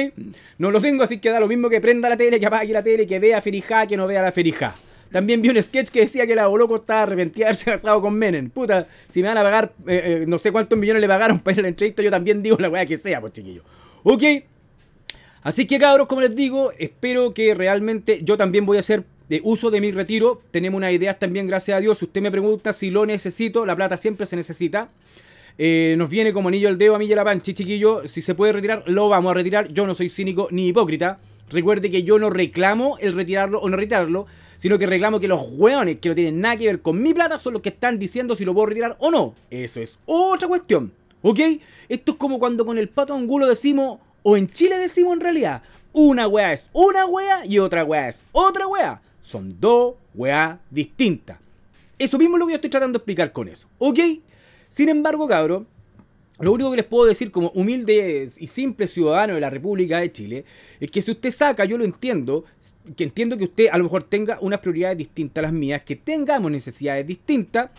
No 0.58 0.70
lo 0.70 0.80
tengo, 0.80 1.04
así 1.04 1.18
que 1.18 1.30
da 1.30 1.40
lo 1.40 1.48
mismo 1.48 1.68
que 1.68 1.80
prenda 1.80 2.08
la 2.08 2.16
tele, 2.16 2.40
que 2.40 2.46
apague 2.46 2.72
la 2.72 2.82
tele, 2.82 3.06
que 3.06 3.18
vea 3.18 3.40
Ferijá, 3.40 3.86
que 3.86 3.96
no 3.96 4.06
vea 4.06 4.22
la 4.22 4.32
Ferijá. 4.32 4.74
También 5.10 5.40
vi 5.40 5.48
un 5.48 5.62
sketch 5.62 5.90
que 5.90 6.00
decía 6.00 6.26
que 6.26 6.34
la 6.34 6.48
Boloco 6.48 6.74
estaba 6.74 7.02
arrepentida 7.02 7.44
de 7.44 7.48
haberse 7.50 7.66
casado 7.66 8.00
con 8.00 8.14
Menem. 8.14 8.50
Puta, 8.50 8.88
si 9.06 9.22
me 9.22 9.28
van 9.28 9.38
a 9.38 9.44
pagar, 9.44 9.72
eh, 9.86 10.22
eh, 10.22 10.24
no 10.26 10.38
sé 10.38 10.50
cuántos 10.50 10.76
millones 10.76 11.00
le 11.00 11.06
pagaron 11.06 11.38
para 11.38 11.54
ir 11.54 11.60
a 11.60 11.62
la 11.62 11.68
entrevista, 11.68 12.02
yo 12.02 12.10
también 12.10 12.42
digo 12.42 12.56
la 12.58 12.68
weá 12.68 12.84
que 12.84 12.96
sea, 12.96 13.20
pues 13.20 13.32
chiquillo. 13.32 13.62
¿Ok? 14.02 14.22
Así 15.44 15.66
que 15.66 15.78
cabros, 15.78 16.08
como 16.08 16.22
les 16.22 16.34
digo, 16.34 16.72
espero 16.78 17.32
que 17.32 17.54
realmente 17.54 18.24
yo 18.24 18.36
también 18.36 18.66
voy 18.66 18.78
a 18.78 18.80
hacer 18.80 19.04
de 19.34 19.40
uso 19.42 19.68
de 19.72 19.80
mi 19.80 19.90
retiro. 19.90 20.40
Tenemos 20.52 20.78
unas 20.78 20.92
ideas 20.92 21.18
también, 21.18 21.48
gracias 21.48 21.76
a 21.76 21.80
Dios. 21.80 21.98
Si 21.98 22.04
usted 22.04 22.22
me 22.22 22.30
pregunta 22.30 22.72
si 22.72 22.90
lo 22.90 23.04
necesito, 23.04 23.66
la 23.66 23.74
plata 23.74 23.96
siempre 23.96 24.26
se 24.26 24.36
necesita. 24.36 24.90
Eh, 25.58 25.96
nos 25.98 26.08
viene 26.08 26.32
como 26.32 26.48
anillo 26.48 26.68
al 26.68 26.78
dedo 26.78 26.94
a 26.94 27.00
mí 27.00 27.06
y 27.06 27.12
a 27.12 27.16
la 27.16 27.24
panchi, 27.24 27.52
chiquillo. 27.52 28.06
Si 28.06 28.22
se 28.22 28.36
puede 28.36 28.52
retirar, 28.52 28.84
lo 28.86 29.08
vamos 29.08 29.32
a 29.32 29.34
retirar. 29.34 29.66
Yo 29.72 29.88
no 29.88 29.96
soy 29.96 30.08
cínico 30.08 30.46
ni 30.52 30.68
hipócrita. 30.68 31.18
Recuerde 31.50 31.90
que 31.90 32.04
yo 32.04 32.20
no 32.20 32.30
reclamo 32.30 32.96
el 33.00 33.12
retirarlo 33.12 33.58
o 33.60 33.68
no 33.68 33.76
retirarlo, 33.76 34.26
sino 34.56 34.78
que 34.78 34.86
reclamo 34.86 35.18
que 35.18 35.26
los 35.26 35.50
hueones 35.58 35.98
que 35.98 36.10
no 36.10 36.14
tienen 36.14 36.40
nada 36.40 36.56
que 36.56 36.66
ver 36.66 36.80
con 36.80 37.02
mi 37.02 37.12
plata 37.12 37.36
son 37.36 37.54
los 37.54 37.62
que 37.62 37.70
están 37.70 37.98
diciendo 37.98 38.36
si 38.36 38.44
lo 38.44 38.54
puedo 38.54 38.66
retirar 38.66 38.96
o 39.00 39.10
no. 39.10 39.34
Eso 39.50 39.80
es 39.80 39.98
otra 40.06 40.46
cuestión. 40.46 40.92
¿Ok? 41.22 41.40
Esto 41.88 42.12
es 42.12 42.18
como 42.18 42.38
cuando 42.38 42.64
con 42.64 42.78
el 42.78 42.88
pato 42.88 43.14
angulo 43.14 43.48
decimos, 43.48 43.98
o 44.22 44.36
en 44.36 44.46
Chile 44.46 44.78
decimos 44.78 45.14
en 45.14 45.20
realidad, 45.20 45.62
una 45.92 46.28
wea 46.28 46.52
es 46.52 46.70
una 46.72 47.04
wea 47.06 47.44
y 47.44 47.58
otra 47.58 47.82
wea 47.82 48.08
es 48.08 48.24
otra 48.30 48.68
wea. 48.68 49.02
Son 49.24 49.56
dos 49.58 49.94
weas 50.14 50.58
distintas. 50.70 51.38
Eso 51.98 52.18
mismo 52.18 52.36
es 52.36 52.40
lo 52.40 52.46
que 52.46 52.52
yo 52.52 52.56
estoy 52.56 52.68
tratando 52.68 52.98
de 52.98 53.00
explicar 53.00 53.32
con 53.32 53.48
eso. 53.48 53.68
¿Ok? 53.78 53.98
Sin 54.68 54.90
embargo, 54.90 55.26
cabrón, 55.26 55.66
lo 56.40 56.52
único 56.52 56.70
que 56.70 56.76
les 56.76 56.84
puedo 56.84 57.06
decir 57.06 57.30
como 57.30 57.48
humilde 57.54 58.28
y 58.38 58.46
simple 58.46 58.86
ciudadano 58.86 59.34
de 59.34 59.40
la 59.40 59.48
República 59.48 59.98
de 59.98 60.12
Chile 60.12 60.44
es 60.78 60.90
que 60.90 61.00
si 61.00 61.12
usted 61.12 61.30
saca, 61.30 61.64
yo 61.64 61.78
lo 61.78 61.84
entiendo, 61.84 62.44
que 62.96 63.04
entiendo 63.04 63.38
que 63.38 63.44
usted 63.44 63.68
a 63.72 63.78
lo 63.78 63.84
mejor 63.84 64.02
tenga 64.02 64.36
unas 64.42 64.60
prioridades 64.60 64.98
distintas 64.98 65.40
a 65.40 65.46
las 65.46 65.52
mías, 65.54 65.82
que 65.84 65.96
tengamos 65.96 66.50
necesidades 66.50 67.06
distintas, 67.06 67.70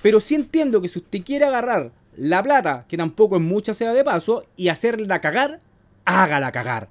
pero 0.00 0.18
sí 0.18 0.34
entiendo 0.34 0.80
que 0.80 0.88
si 0.88 1.00
usted 1.00 1.22
quiere 1.22 1.44
agarrar 1.44 1.92
la 2.16 2.42
plata, 2.42 2.86
que 2.88 2.96
tampoco 2.96 3.36
es 3.36 3.42
mucha 3.42 3.74
sea 3.74 3.92
de 3.92 4.02
paso, 4.02 4.46
y 4.56 4.68
hacerla 4.68 5.20
cagar, 5.20 5.60
hágala 6.06 6.50
cagar. 6.52 6.88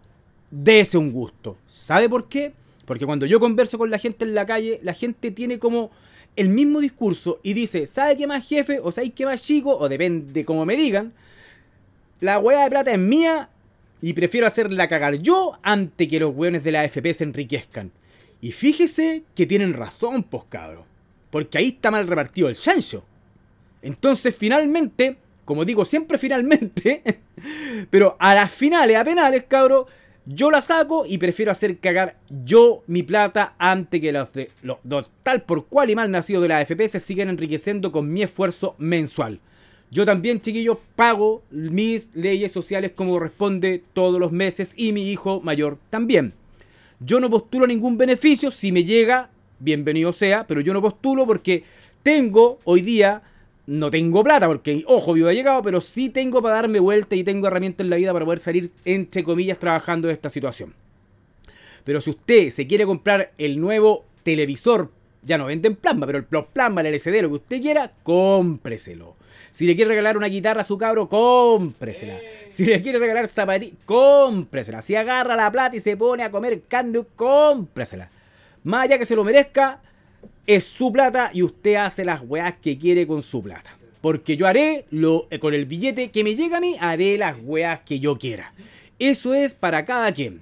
Dese 0.52 0.99
un 0.99 1.12
gusto. 1.12 1.58
¿Sabe 1.67 2.08
por 2.08 2.30
qué? 2.30 2.54
Porque 2.89 3.06
cuando 3.06 3.28
yo 3.28 3.39
converso 3.39 3.78
con 3.78 3.91
la 3.91 3.99
gente 3.99 4.25
en 4.25 4.34
la 4.34 4.47
calle, 4.47 4.80
la 4.82 4.95
gente 4.95 5.30
tiene 5.30 5.60
como 5.60 5.91
el 6.36 6.49
mismo 6.49 6.82
discurso 6.82 7.39
y 7.43 7.54
dice, 7.54 7.86
¿sabe 7.86 8.17
qué 8.17 8.25
más 8.25 8.49
jefe? 8.49 8.80
O 8.82 8.91
¿sabe 8.91 9.12
qué 9.12 9.25
más 9.25 9.43
chico? 9.43 9.78
O 9.78 9.88
depende 9.88 10.43
como 10.43 10.65
me 10.65 10.75
digan. 10.75 11.13
La 12.19 12.39
hueá 12.39 12.63
de 12.63 12.71
plata 12.71 12.91
es 12.91 12.97
mía 12.97 13.52
y 14.02 14.13
prefiero 14.13 14.47
hacerla 14.47 14.88
cagar 14.88 15.19
yo 15.19 15.60
antes 15.62 16.08
que 16.08 16.19
los 16.19 16.34
hueones 16.36 16.63
de 16.63 16.71
la 16.71 16.82
AFP 16.82 17.13
se 17.13 17.25
enriquezcan. 17.25 17.91
Y 18.41 18.54
fíjese 18.54 19.21
que 19.36 19.45
tienen 19.45 19.73
razón, 19.73 20.23
pues 20.23 20.45
cabros. 20.49 20.86
Porque 21.30 21.60
ahí 21.60 21.67
está 21.67 21.91
mal 21.91 22.08
repartido 22.08 22.49
el 22.49 22.56
chancho. 22.56 23.06
Entonces 23.84 24.36
finalmente, 24.36 25.17
como 25.45 25.63
digo 25.63 25.86
siempre 25.86 26.17
finalmente, 26.17 27.04
pero 27.91 28.17
a 28.19 28.34
las 28.34 28.52
finales, 28.52 28.97
a 28.97 29.04
penales, 29.04 29.43
cabros, 29.47 29.86
yo 30.32 30.52
la 30.52 30.62
saco 30.62 31.06
y 31.08 31.18
prefiero 31.18 31.52
hacer 31.52 31.80
cagar 31.80 32.20
yo 32.30 32.84
mi 32.86 33.02
plata 33.02 33.56
antes 33.58 34.00
que 34.00 34.12
los 34.12 34.32
de 34.32 34.52
los, 34.62 35.12
tal 35.24 35.42
por 35.42 35.65
cual 35.65 35.89
y 35.89 35.96
mal 35.96 36.12
nacidos 36.12 36.44
de 36.44 36.50
la 36.50 36.60
AFP 36.60 36.88
se 36.88 37.00
sigan 37.00 37.30
enriqueciendo 37.30 37.92
con 37.92 38.13
mi 38.13 38.22
esfuerzo 38.22 38.76
mensual. 38.78 39.39
Yo 39.89 40.06
también, 40.06 40.39
chiquillos, 40.39 40.78
pago 40.96 41.42
mis 41.50 42.13
leyes 42.13 42.52
sociales 42.52 42.92
como 42.96 43.13
corresponde 43.13 43.84
todos 43.94 44.20
los 44.20 44.32
meses 44.32 44.74
y 44.78 44.94
mi 44.94 45.10
hijo 45.10 45.42
mayor 45.42 45.80
también. 45.89 46.34
Yo 47.00 47.20
no 47.20 47.32
postulo 47.32 47.65
ningún 47.65 47.98
beneficio, 47.98 48.52
si 48.52 48.72
me 48.72 48.84
llega, 48.84 49.32
bienvenido 49.58 50.12
sea, 50.12 50.46
pero 50.46 50.62
yo 50.62 50.74
no 50.74 50.82
postulo 50.84 51.26
porque 51.26 51.63
tengo 52.04 52.60
hoy 52.65 52.82
día, 52.82 53.24
no 53.69 53.91
tengo 53.91 54.23
plata, 54.23 54.47
porque 54.47 54.84
ojo, 54.88 55.13
vivo 55.13 55.29
ha 55.29 55.34
llegado, 55.34 55.62
pero 55.62 55.79
sí 55.79 56.10
tengo 56.10 56.41
para 56.41 56.55
darme 56.55 56.79
vuelta 56.79 57.15
y 57.15 57.23
tengo 57.23 57.45
herramientas 57.45 57.86
en 57.86 57.91
la 57.91 57.97
vida 57.97 58.12
para 58.12 58.25
poder 58.25 58.39
salir, 58.39 58.71
entre 58.84 59.23
comillas, 59.23 59.60
trabajando 59.60 60.08
de 60.08 60.15
esta 60.15 60.32
situación. 60.32 60.73
Pero 61.84 62.01
si 62.01 62.10
usted 62.10 62.49
se 62.49 62.65
quiere 62.65 62.88
comprar 62.88 63.32
el 63.38 63.60
nuevo 63.62 64.05
televisor, 64.23 64.89
ya 65.21 65.38
no 65.38 65.45
venden 65.45 65.75
plasma, 65.75 66.08
pero 66.08 66.17
el 66.17 66.25
plasma, 66.25 66.82
el 66.82 66.88
LCD, 66.88 67.21
lo 67.21 67.29
que 67.29 67.36
usted 67.36 67.62
quiera, 67.62 67.91
cómpreselo. 68.01 69.15
Si 69.51 69.67
le 69.67 69.75
quiere 69.75 69.89
regalar 69.89 70.17
una 70.17 70.27
guitarra 70.27 70.62
a 70.62 70.65
su 70.65 70.75
cabro, 70.79 71.08
cómpresela. 71.08 72.17
Si 72.49 72.65
le 72.65 72.82
quiere 72.82 72.97
regalar 72.97 73.27
zapatillas, 73.27 73.77
cómpresela. 73.86 74.82
Si 74.82 74.95
agarra 74.95 75.36
la 75.36 75.51
plata 75.51 75.75
y 75.75 75.79
se 75.79 75.95
pone 75.95 76.23
a 76.23 76.32
comer 76.32 76.63
carne, 76.67 77.03
cómpresela. 77.15 78.10
Más 78.63 78.86
allá 78.86 78.97
que 78.97 79.05
se 79.05 79.15
lo 79.15 79.23
merezca, 79.23 79.79
es 80.50 80.66
su 80.66 80.92
plata 80.92 81.30
y 81.32 81.44
usted 81.44 81.76
hace 81.76 82.04
las 82.04 82.24
weas 82.26 82.56
que 82.60 82.76
quiere 82.80 83.06
con 83.06 83.22
su 83.22 83.44
plata. 83.44 83.78
Porque 84.02 84.36
yo 84.36 84.48
haré 84.48 84.86
lo, 84.90 85.28
eh, 85.30 85.38
con 85.38 85.54
el 85.54 85.68
billete 85.68 86.10
que 86.10 86.24
me 86.24 86.36
llega 86.36 86.58
a 86.58 86.60
mí, 86.60 86.76
haré 86.80 87.20
las 87.20 87.38
weas 87.44 87.82
que 87.82 88.00
yo 88.00 88.18
quiera. 88.18 88.52
Eso 88.98 89.36
es 89.36 89.54
para 89.54 89.86
cada 89.86 90.12
quien. 90.12 90.42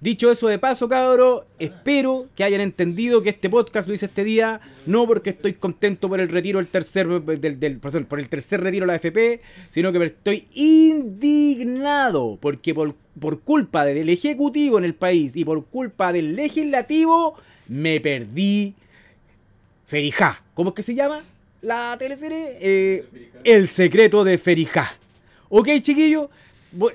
Dicho 0.00 0.30
eso 0.30 0.48
de 0.48 0.58
paso, 0.58 0.88
cabro, 0.88 1.44
espero 1.58 2.28
que 2.36 2.44
hayan 2.44 2.62
entendido 2.62 3.20
que 3.20 3.28
este 3.28 3.50
podcast 3.50 3.86
lo 3.86 3.92
hice 3.92 4.06
este 4.06 4.24
día, 4.24 4.62
no 4.86 5.06
porque 5.06 5.30
estoy 5.30 5.52
contento 5.52 6.08
por 6.08 6.20
el 6.20 6.30
retiro 6.30 6.58
del 6.58 6.68
tercer, 6.68 7.06
del, 7.06 7.80
por 8.06 8.20
el 8.20 8.28
tercer 8.30 8.62
retiro 8.62 8.86
de 8.86 8.92
la 8.92 8.96
FP, 8.96 9.42
sino 9.68 9.92
que 9.92 10.02
estoy 10.06 10.46
indignado 10.54 12.38
porque 12.40 12.72
por, 12.72 12.94
por 13.20 13.40
culpa 13.40 13.84
del 13.84 14.08
Ejecutivo 14.08 14.78
en 14.78 14.84
el 14.84 14.94
país 14.94 15.36
y 15.36 15.44
por 15.44 15.66
culpa 15.66 16.14
del 16.14 16.34
Legislativo 16.34 17.34
me 17.68 18.00
perdí 18.00 18.74
Ferijá. 19.88 20.42
¿Cómo 20.52 20.68
es 20.68 20.74
que 20.76 20.82
se 20.82 20.94
llama 20.94 21.18
la 21.62 21.96
teleserie? 21.98 22.58
Eh, 22.60 23.30
el 23.42 23.66
secreto 23.68 24.22
de 24.22 24.36
Ferijá. 24.36 24.86
Ok, 25.48 25.68
chiquillos 25.80 26.28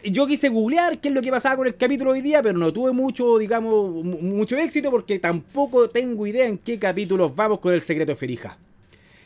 yo 0.04 0.28
quise 0.28 0.50
googlear 0.50 1.00
qué 1.00 1.08
es 1.08 1.16
lo 1.16 1.24
que 1.24 1.32
pasaba 1.32 1.58
con 1.58 1.66
el 1.66 1.76
capítulo 1.76 2.12
hoy 2.12 2.22
día, 2.22 2.44
pero 2.44 2.56
no 2.60 2.72
tuve 2.72 2.92
mucho, 2.92 3.40
digamos, 3.40 4.06
mucho 4.06 4.56
éxito 4.58 4.92
porque 4.92 5.18
tampoco 5.18 5.90
tengo 5.90 6.28
idea 6.28 6.48
en 6.48 6.60
qué 6.60 6.78
capítulos 6.78 7.36
vamos 7.36 7.60
con 7.60 7.74
el 7.74 7.82
secreto 7.82 8.12
de 8.12 8.16
Ferija. 8.16 8.60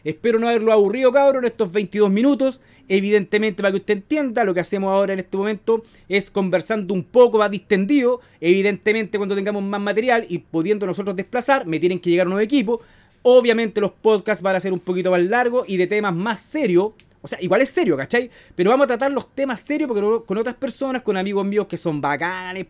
Espero 0.05 0.39
no 0.39 0.47
haberlo 0.47 0.71
aburrido, 0.71 1.11
cabrón, 1.11 1.43
en 1.43 1.49
estos 1.51 1.69
22 1.73 2.09
minutos. 2.09 2.61
Evidentemente, 2.87 3.61
para 3.61 3.73
que 3.73 3.79
usted 3.79 3.95
entienda, 3.95 4.45
lo 4.45 4.53
que 4.53 4.61
hacemos 4.61 4.89
ahora 4.89 5.11
en 5.11 5.19
este 5.19 5.35
momento 5.35 5.83
es 6.07 6.31
conversando 6.31 6.93
un 6.93 7.03
poco 7.03 7.39
más 7.39 7.51
distendido. 7.51 8.21
Evidentemente, 8.39 9.17
cuando 9.17 9.35
tengamos 9.35 9.63
más 9.63 9.81
material 9.81 10.25
y 10.29 10.37
pudiendo 10.37 10.85
nosotros 10.85 11.13
desplazar, 11.17 11.65
me 11.67 11.81
tienen 11.81 11.99
que 11.99 12.09
llegar 12.09 12.27
un 12.27 12.35
nuevo 12.35 12.45
equipo. 12.45 12.81
Obviamente, 13.29 13.81
los 13.81 13.91
podcasts 13.91 14.41
van 14.41 14.55
a 14.55 14.59
ser 14.61 14.71
un 14.71 14.79
poquito 14.79 15.11
más 15.11 15.21
largos 15.21 15.67
y 15.67 15.75
de 15.75 15.85
temas 15.85 16.15
más 16.15 16.39
serios 16.39 16.93
o 17.21 17.27
sea, 17.27 17.41
igual 17.41 17.59
es 17.59 17.69
serio, 17.69 17.97
¿cachai? 17.97 18.31
Pero 18.55 18.69
vamos 18.69 18.85
a 18.85 18.87
tratar 18.87 19.11
los 19.11 19.35
temas 19.35 19.59
serios 19.59 19.89
porque 19.89 20.25
con 20.25 20.37
otras 20.37 20.55
personas, 20.55 21.01
con 21.01 21.17
amigos 21.17 21.45
míos 21.45 21.67
que 21.67 21.75
son 21.75 21.99
bacanes, 21.99 22.65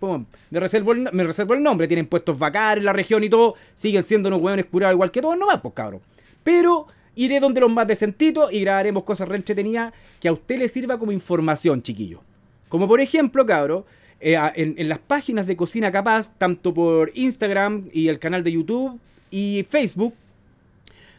me, 0.50 0.60
reservo 0.60 0.94
el, 0.94 1.10
me 1.14 1.24
reservo 1.26 1.54
el 1.54 1.62
nombre, 1.62 1.88
tienen 1.88 2.08
puestos 2.08 2.40
bacanes 2.40 2.80
en 2.80 2.86
la 2.86 2.94
región 2.94 3.24
y 3.24 3.30
todo, 3.30 3.54
siguen 3.76 4.02
siendo 4.02 4.30
unos 4.30 4.42
hueones 4.42 4.66
curados 4.66 4.96
igual 4.96 5.12
que 5.12 5.22
todos, 5.22 5.38
no 5.38 5.46
más, 5.46 5.62
pues 5.62 5.76
cabrón. 5.76 6.02
Pero 6.44 6.88
iré 7.14 7.40
donde 7.40 7.62
los 7.62 7.70
más 7.70 7.86
decentitos 7.86 8.52
y 8.52 8.62
grabaremos 8.62 9.04
cosas 9.04 9.30
re 9.30 9.36
entretenidas 9.36 9.94
que 10.20 10.28
a 10.28 10.34
usted 10.34 10.58
le 10.58 10.68
sirva 10.70 10.98
como 10.98 11.12
información, 11.12 11.84
chiquillo. 11.84 12.22
Como 12.68 12.88
por 12.88 13.00
ejemplo, 13.00 13.46
cabrón, 13.46 13.86
eh, 14.20 14.40
en 14.56 14.90
las 14.90 14.98
páginas 14.98 15.46
de 15.46 15.56
Cocina 15.56 15.92
Capaz, 15.92 16.32
tanto 16.36 16.74
por 16.74 17.12
Instagram 17.14 17.90
y 17.94 18.08
el 18.08 18.18
canal 18.18 18.44
de 18.44 18.54
YouTube 18.54 19.00
y 19.30 19.64
Facebook, 19.70 20.16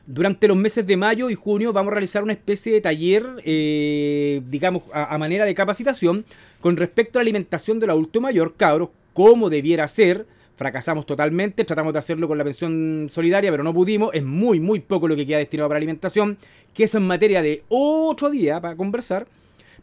durante 0.08 0.48
los 0.48 0.56
meses 0.56 0.86
de 0.86 0.96
mayo 0.96 1.28
y 1.28 1.34
junio 1.34 1.74
vamos 1.74 1.90
a 1.92 1.94
realizar 1.96 2.22
una 2.22 2.32
especie 2.32 2.72
de 2.72 2.80
taller, 2.80 3.26
eh, 3.44 4.40
digamos, 4.48 4.84
a, 4.94 5.18
manera 5.18 5.44
de 5.44 5.54
capacitación 5.54 6.24
con 6.62 6.78
respecto 6.78 7.18
a 7.18 7.20
la 7.20 7.24
alimentación 7.24 7.78
del 7.78 7.90
adulto 7.90 8.18
mayor, 8.22 8.54
cabros, 8.56 8.88
cómo 9.12 9.50
debiera 9.50 9.86
ser. 9.86 10.26
Fracasamos 10.56 11.04
totalmente, 11.04 11.62
tratamos 11.62 11.92
de 11.92 11.98
hacerlo 11.98 12.26
con 12.26 12.38
la 12.38 12.42
pensión 12.42 13.06
solidaria, 13.10 13.50
pero 13.50 13.62
no 13.62 13.74
pudimos. 13.74 14.14
Es 14.14 14.24
muy, 14.24 14.60
muy 14.60 14.80
poco 14.80 15.08
lo 15.08 15.14
que 15.14 15.26
queda 15.26 15.38
destinado 15.38 15.68
para 15.68 15.76
alimentación, 15.76 16.38
que 16.72 16.84
eso 16.84 16.96
en 16.96 17.06
materia 17.06 17.42
de 17.42 17.62
otro 17.68 18.30
día 18.30 18.62
para 18.62 18.76
conversar. 18.76 19.26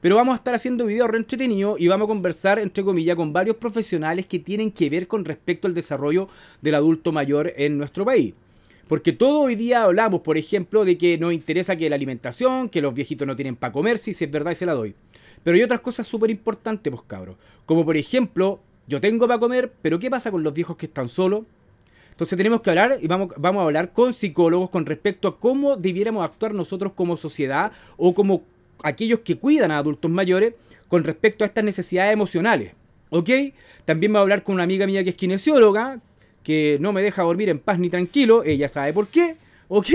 Pero 0.01 0.15
vamos 0.15 0.33
a 0.33 0.37
estar 0.37 0.55
haciendo 0.55 0.87
videos 0.87 1.09
re 1.09 1.19
entretenidos 1.19 1.79
y 1.79 1.87
vamos 1.87 2.05
a 2.05 2.09
conversar, 2.09 2.57
entre 2.57 2.83
comillas, 2.83 3.15
con 3.15 3.31
varios 3.31 3.57
profesionales 3.57 4.25
que 4.25 4.39
tienen 4.39 4.71
que 4.71 4.89
ver 4.89 5.07
con 5.07 5.23
respecto 5.23 5.67
al 5.67 5.75
desarrollo 5.75 6.29
del 6.61 6.75
adulto 6.75 7.11
mayor 7.11 7.53
en 7.55 7.77
nuestro 7.77 8.03
país. 8.05 8.33
Porque 8.87 9.13
todo 9.13 9.39
hoy 9.39 9.55
día 9.55 9.83
hablamos, 9.83 10.21
por 10.21 10.37
ejemplo, 10.37 10.85
de 10.85 10.97
que 10.97 11.17
nos 11.17 11.33
interesa 11.33 11.75
que 11.75 11.89
la 11.89 11.95
alimentación, 11.95 12.69
que 12.69 12.81
los 12.81 12.93
viejitos 12.93 13.27
no 13.27 13.35
tienen 13.35 13.55
para 13.55 13.73
comer, 13.73 13.97
si 13.97 14.11
es 14.11 14.31
verdad 14.31 14.53
se 14.53 14.65
la 14.65 14.73
doy. 14.73 14.95
Pero 15.43 15.55
hay 15.55 15.63
otras 15.63 15.81
cosas 15.81 16.05
súper 16.05 16.29
importantes, 16.29 16.91
pues 16.91 17.03
cabros. 17.07 17.37
Como 17.65 17.83
por 17.83 17.97
ejemplo, 17.97 18.59
yo 18.87 19.01
tengo 19.01 19.27
para 19.27 19.39
comer, 19.39 19.73
pero 19.81 19.97
¿qué 19.99 20.09
pasa 20.09 20.29
con 20.29 20.43
los 20.43 20.53
viejos 20.53 20.77
que 20.77 20.85
están 20.85 21.09
solos? 21.09 21.45
Entonces 22.11 22.37
tenemos 22.37 22.61
que 22.61 22.69
hablar 22.69 22.99
y 23.01 23.07
vamos, 23.07 23.33
vamos 23.37 23.61
a 23.61 23.65
hablar 23.65 23.91
con 23.91 24.13
psicólogos 24.13 24.69
con 24.69 24.85
respecto 24.85 25.27
a 25.27 25.39
cómo 25.39 25.75
debiéramos 25.75 26.23
actuar 26.23 26.53
nosotros 26.53 26.93
como 26.93 27.17
sociedad 27.17 27.71
o 27.97 28.13
como 28.13 28.43
aquellos 28.83 29.19
que 29.19 29.37
cuidan 29.37 29.71
a 29.71 29.79
adultos 29.79 30.09
mayores 30.09 30.53
con 30.87 31.03
respecto 31.03 31.43
a 31.43 31.47
estas 31.47 31.63
necesidades 31.63 32.13
emocionales. 32.13 32.73
¿Ok? 33.09 33.29
También 33.83 34.13
voy 34.13 34.19
a 34.19 34.21
hablar 34.21 34.43
con 34.43 34.55
una 34.55 34.63
amiga 34.63 34.85
mía 34.85 35.03
que 35.03 35.09
es 35.09 35.15
kinesióloga, 35.15 35.99
que 36.45 36.77
no 36.79 36.93
me 36.93 37.01
deja 37.01 37.23
dormir 37.23 37.49
en 37.49 37.59
paz 37.59 37.77
ni 37.79 37.89
tranquilo, 37.89 38.43
ella 38.43 38.69
sabe 38.69 38.93
por 38.93 39.07
qué, 39.07 39.35
¿ok? 39.67 39.89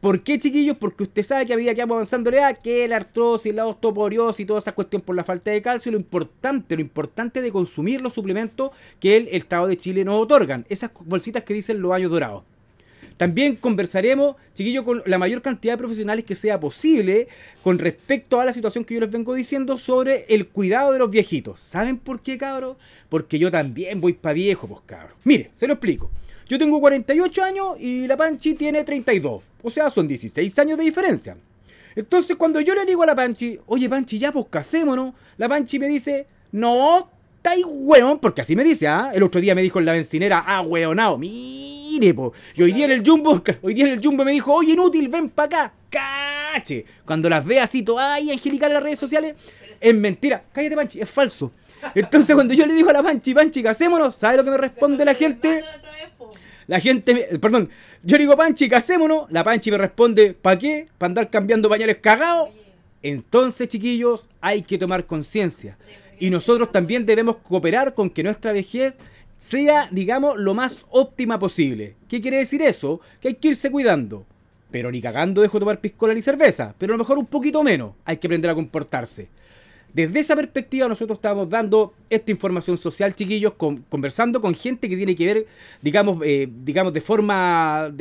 ¿Por 0.00 0.24
qué, 0.24 0.36
chiquillos? 0.36 0.76
Porque 0.78 1.04
usted 1.04 1.22
sabe 1.22 1.46
que 1.46 1.52
a 1.52 1.56
medida 1.56 1.74
que 1.74 1.82
vamos 1.82 1.94
avanzando 1.94 2.32
le 2.32 2.38
da 2.38 2.54
que 2.54 2.88
la 2.88 2.96
artrosis, 2.96 3.54
la 3.54 3.68
osteoporosis 3.68 4.40
y 4.40 4.46
toda 4.46 4.58
esa 4.58 4.72
cuestión 4.72 5.00
por 5.00 5.14
la 5.14 5.22
falta 5.22 5.52
de 5.52 5.62
calcio, 5.62 5.92
lo 5.92 5.98
importante, 5.98 6.74
lo 6.74 6.80
importante 6.80 7.40
de 7.40 7.52
consumir 7.52 8.00
los 8.00 8.12
suplementos 8.12 8.72
que 8.98 9.16
el 9.16 9.28
Estado 9.28 9.68
de 9.68 9.76
Chile 9.76 10.04
nos 10.04 10.20
otorgan, 10.20 10.66
esas 10.68 10.90
bolsitas 11.04 11.44
que 11.44 11.54
dicen 11.54 11.80
los 11.80 11.92
años 11.92 12.10
dorados. 12.10 12.42
También 13.16 13.56
conversaremos, 13.56 14.36
chiquillos, 14.54 14.84
con 14.84 15.02
la 15.06 15.18
mayor 15.18 15.42
cantidad 15.42 15.74
de 15.74 15.78
profesionales 15.78 16.24
que 16.24 16.34
sea 16.34 16.58
posible 16.60 17.28
con 17.62 17.78
respecto 17.78 18.40
a 18.40 18.44
la 18.44 18.52
situación 18.52 18.84
que 18.84 18.94
yo 18.94 19.00
les 19.00 19.10
vengo 19.10 19.34
diciendo 19.34 19.78
sobre 19.78 20.24
el 20.28 20.48
cuidado 20.48 20.92
de 20.92 20.98
los 20.98 21.10
viejitos. 21.10 21.60
¿Saben 21.60 21.98
por 21.98 22.20
qué, 22.20 22.38
cabros? 22.38 22.76
Porque 23.08 23.38
yo 23.38 23.50
también 23.50 24.00
voy 24.00 24.12
para 24.12 24.34
viejo, 24.34 24.66
pues, 24.66 24.80
cabros. 24.86 25.14
Mire, 25.24 25.50
se 25.54 25.66
lo 25.66 25.74
explico. 25.74 26.10
Yo 26.48 26.58
tengo 26.58 26.80
48 26.80 27.44
años 27.44 27.66
y 27.78 28.06
la 28.06 28.16
Panchi 28.16 28.54
tiene 28.54 28.84
32. 28.84 29.42
O 29.62 29.70
sea, 29.70 29.90
son 29.90 30.08
16 30.08 30.58
años 30.58 30.78
de 30.78 30.84
diferencia. 30.84 31.36
Entonces, 31.94 32.36
cuando 32.36 32.60
yo 32.60 32.74
le 32.74 32.84
digo 32.84 33.02
a 33.02 33.06
la 33.06 33.14
Panchi, 33.14 33.58
oye, 33.66 33.88
Panchi, 33.88 34.18
ya 34.18 34.32
pues 34.32 34.46
casémonos, 34.50 35.14
la 35.36 35.48
Panchi 35.48 35.78
me 35.78 35.88
dice, 35.88 36.26
no, 36.50 37.10
estáis 37.36 37.64
weón, 37.66 38.18
porque 38.18 38.40
así 38.40 38.54
me 38.54 38.64
dice, 38.64 38.86
¿ah? 38.86 39.10
El 39.12 39.22
otro 39.22 39.40
día 39.40 39.54
me 39.54 39.62
dijo 39.62 39.78
en 39.78 39.84
la 39.84 39.92
bencinera, 39.92 40.42
ah, 40.46 40.62
weonao, 40.62 41.18
po. 42.14 42.32
Y 42.54 42.62
hoy 42.62 42.72
día 42.72 42.84
en 42.86 42.92
el 42.92 43.02
Jumbo, 43.06 43.42
hoy 43.62 43.74
día 43.74 43.86
en 43.86 43.92
el 43.92 44.00
Jumbo 44.02 44.24
me 44.24 44.32
dijo, 44.32 44.52
oye, 44.54 44.72
inútil, 44.72 45.08
ven 45.08 45.28
para 45.28 45.46
acá, 45.46 45.74
cache. 45.90 46.84
Cuando 47.04 47.28
las 47.28 47.44
ve 47.44 47.60
así, 47.60 47.82
todas 47.82 48.10
ahí 48.12 48.30
angelical 48.30 48.70
en 48.70 48.74
las 48.74 48.82
redes 48.82 48.98
sociales, 48.98 49.34
es 49.80 49.94
mentira. 49.94 50.44
Cállate, 50.52 50.76
Panchi, 50.76 51.00
es 51.00 51.10
falso. 51.10 51.52
Entonces, 51.94 52.34
cuando 52.34 52.54
yo 52.54 52.66
le 52.66 52.74
digo 52.74 52.90
a 52.90 52.92
la 52.92 53.02
Panchi, 53.02 53.34
Panchi, 53.34 53.62
casémonos, 53.62 54.14
¿sabe 54.14 54.36
lo 54.36 54.44
que 54.44 54.50
me 54.50 54.58
responde 54.58 55.04
la 55.04 55.14
gente? 55.14 55.64
La 56.68 56.78
gente, 56.78 57.28
perdón, 57.40 57.68
yo 58.02 58.16
le 58.16 58.22
digo 58.22 58.36
Panchi, 58.36 58.68
casémonos. 58.68 59.30
La 59.30 59.42
Panchi 59.42 59.70
me 59.70 59.78
responde, 59.78 60.32
¿para 60.32 60.58
qué? 60.58 60.88
¿Para 60.98 61.08
andar 61.08 61.30
cambiando 61.30 61.68
pañales 61.68 61.98
cagados? 61.98 62.50
Entonces, 63.02 63.68
chiquillos, 63.68 64.30
hay 64.40 64.62
que 64.62 64.78
tomar 64.78 65.06
conciencia. 65.06 65.76
Y 66.20 66.30
nosotros 66.30 66.70
también 66.70 67.04
debemos 67.04 67.38
cooperar 67.38 67.94
con 67.94 68.08
que 68.08 68.22
nuestra 68.22 68.52
vejez 68.52 68.96
sea, 69.42 69.88
digamos, 69.90 70.38
lo 70.38 70.54
más 70.54 70.86
óptima 70.90 71.36
posible. 71.36 71.96
¿Qué 72.08 72.20
quiere 72.20 72.36
decir 72.36 72.62
eso? 72.62 73.00
Que 73.20 73.28
hay 73.28 73.34
que 73.34 73.48
irse 73.48 73.72
cuidando. 73.72 74.24
Pero 74.70 74.92
ni 74.92 75.02
cagando 75.02 75.42
dejo 75.42 75.58
de 75.58 75.62
tomar 75.62 75.80
piscola 75.80 76.14
ni 76.14 76.22
cerveza, 76.22 76.76
pero 76.78 76.92
a 76.92 76.96
lo 76.96 77.02
mejor 77.02 77.18
un 77.18 77.26
poquito 77.26 77.62
menos. 77.64 77.94
Hay 78.04 78.18
que 78.18 78.28
aprender 78.28 78.50
a 78.50 78.54
comportarse. 78.54 79.28
Desde 79.92 80.20
esa 80.20 80.36
perspectiva 80.36 80.88
nosotros 80.88 81.18
estamos 81.18 81.50
dando 81.50 81.92
esta 82.08 82.30
información 82.30 82.78
social, 82.78 83.14
chiquillos, 83.14 83.54
conversando 83.54 84.40
con 84.40 84.54
gente 84.54 84.88
que 84.88 84.96
tiene 84.96 85.16
que 85.16 85.26
ver, 85.26 85.46
digamos, 85.82 86.18
eh, 86.24 86.48
digamos 86.64 86.92
de 86.92 87.00
forma 87.00 87.92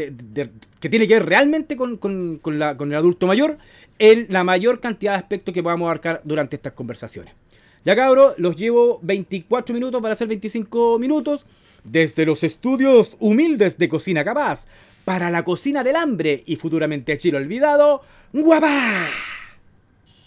que 0.79 0.89
tiene 0.89 1.07
que 1.07 1.15
ver 1.15 1.25
realmente 1.25 1.75
con, 1.75 1.97
con, 1.97 2.37
con 2.37 2.53
el 2.61 2.95
adulto 2.95 3.25
mayor 3.25 3.57
en 3.97 4.27
la 4.29 4.43
mayor 4.43 4.79
cantidad 4.79 5.13
de 5.13 5.17
aspectos 5.17 5.53
que 5.53 5.63
podamos 5.63 5.87
abarcar 5.87 6.21
durante 6.23 6.55
estas 6.55 6.73
conversaciones. 6.73 7.33
Ya 7.83 7.95
cabros, 7.95 8.35
los 8.37 8.55
llevo 8.55 8.99
24 9.01 9.73
minutos 9.73 10.01
para 10.01 10.13
hacer 10.13 10.27
25 10.27 10.99
minutos. 10.99 11.45
Desde 11.83 12.27
los 12.27 12.43
estudios 12.43 13.17
humildes 13.19 13.79
de 13.79 13.89
Cocina 13.89 14.23
Capaz, 14.23 14.67
para 15.03 15.31
la 15.31 15.43
cocina 15.43 15.83
del 15.83 15.95
hambre 15.95 16.43
y 16.45 16.55
futuramente 16.55 17.17
Chilo 17.17 17.39
Olvidado, 17.39 18.03
¡guapá! 18.33 19.07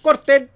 corten. 0.03 0.54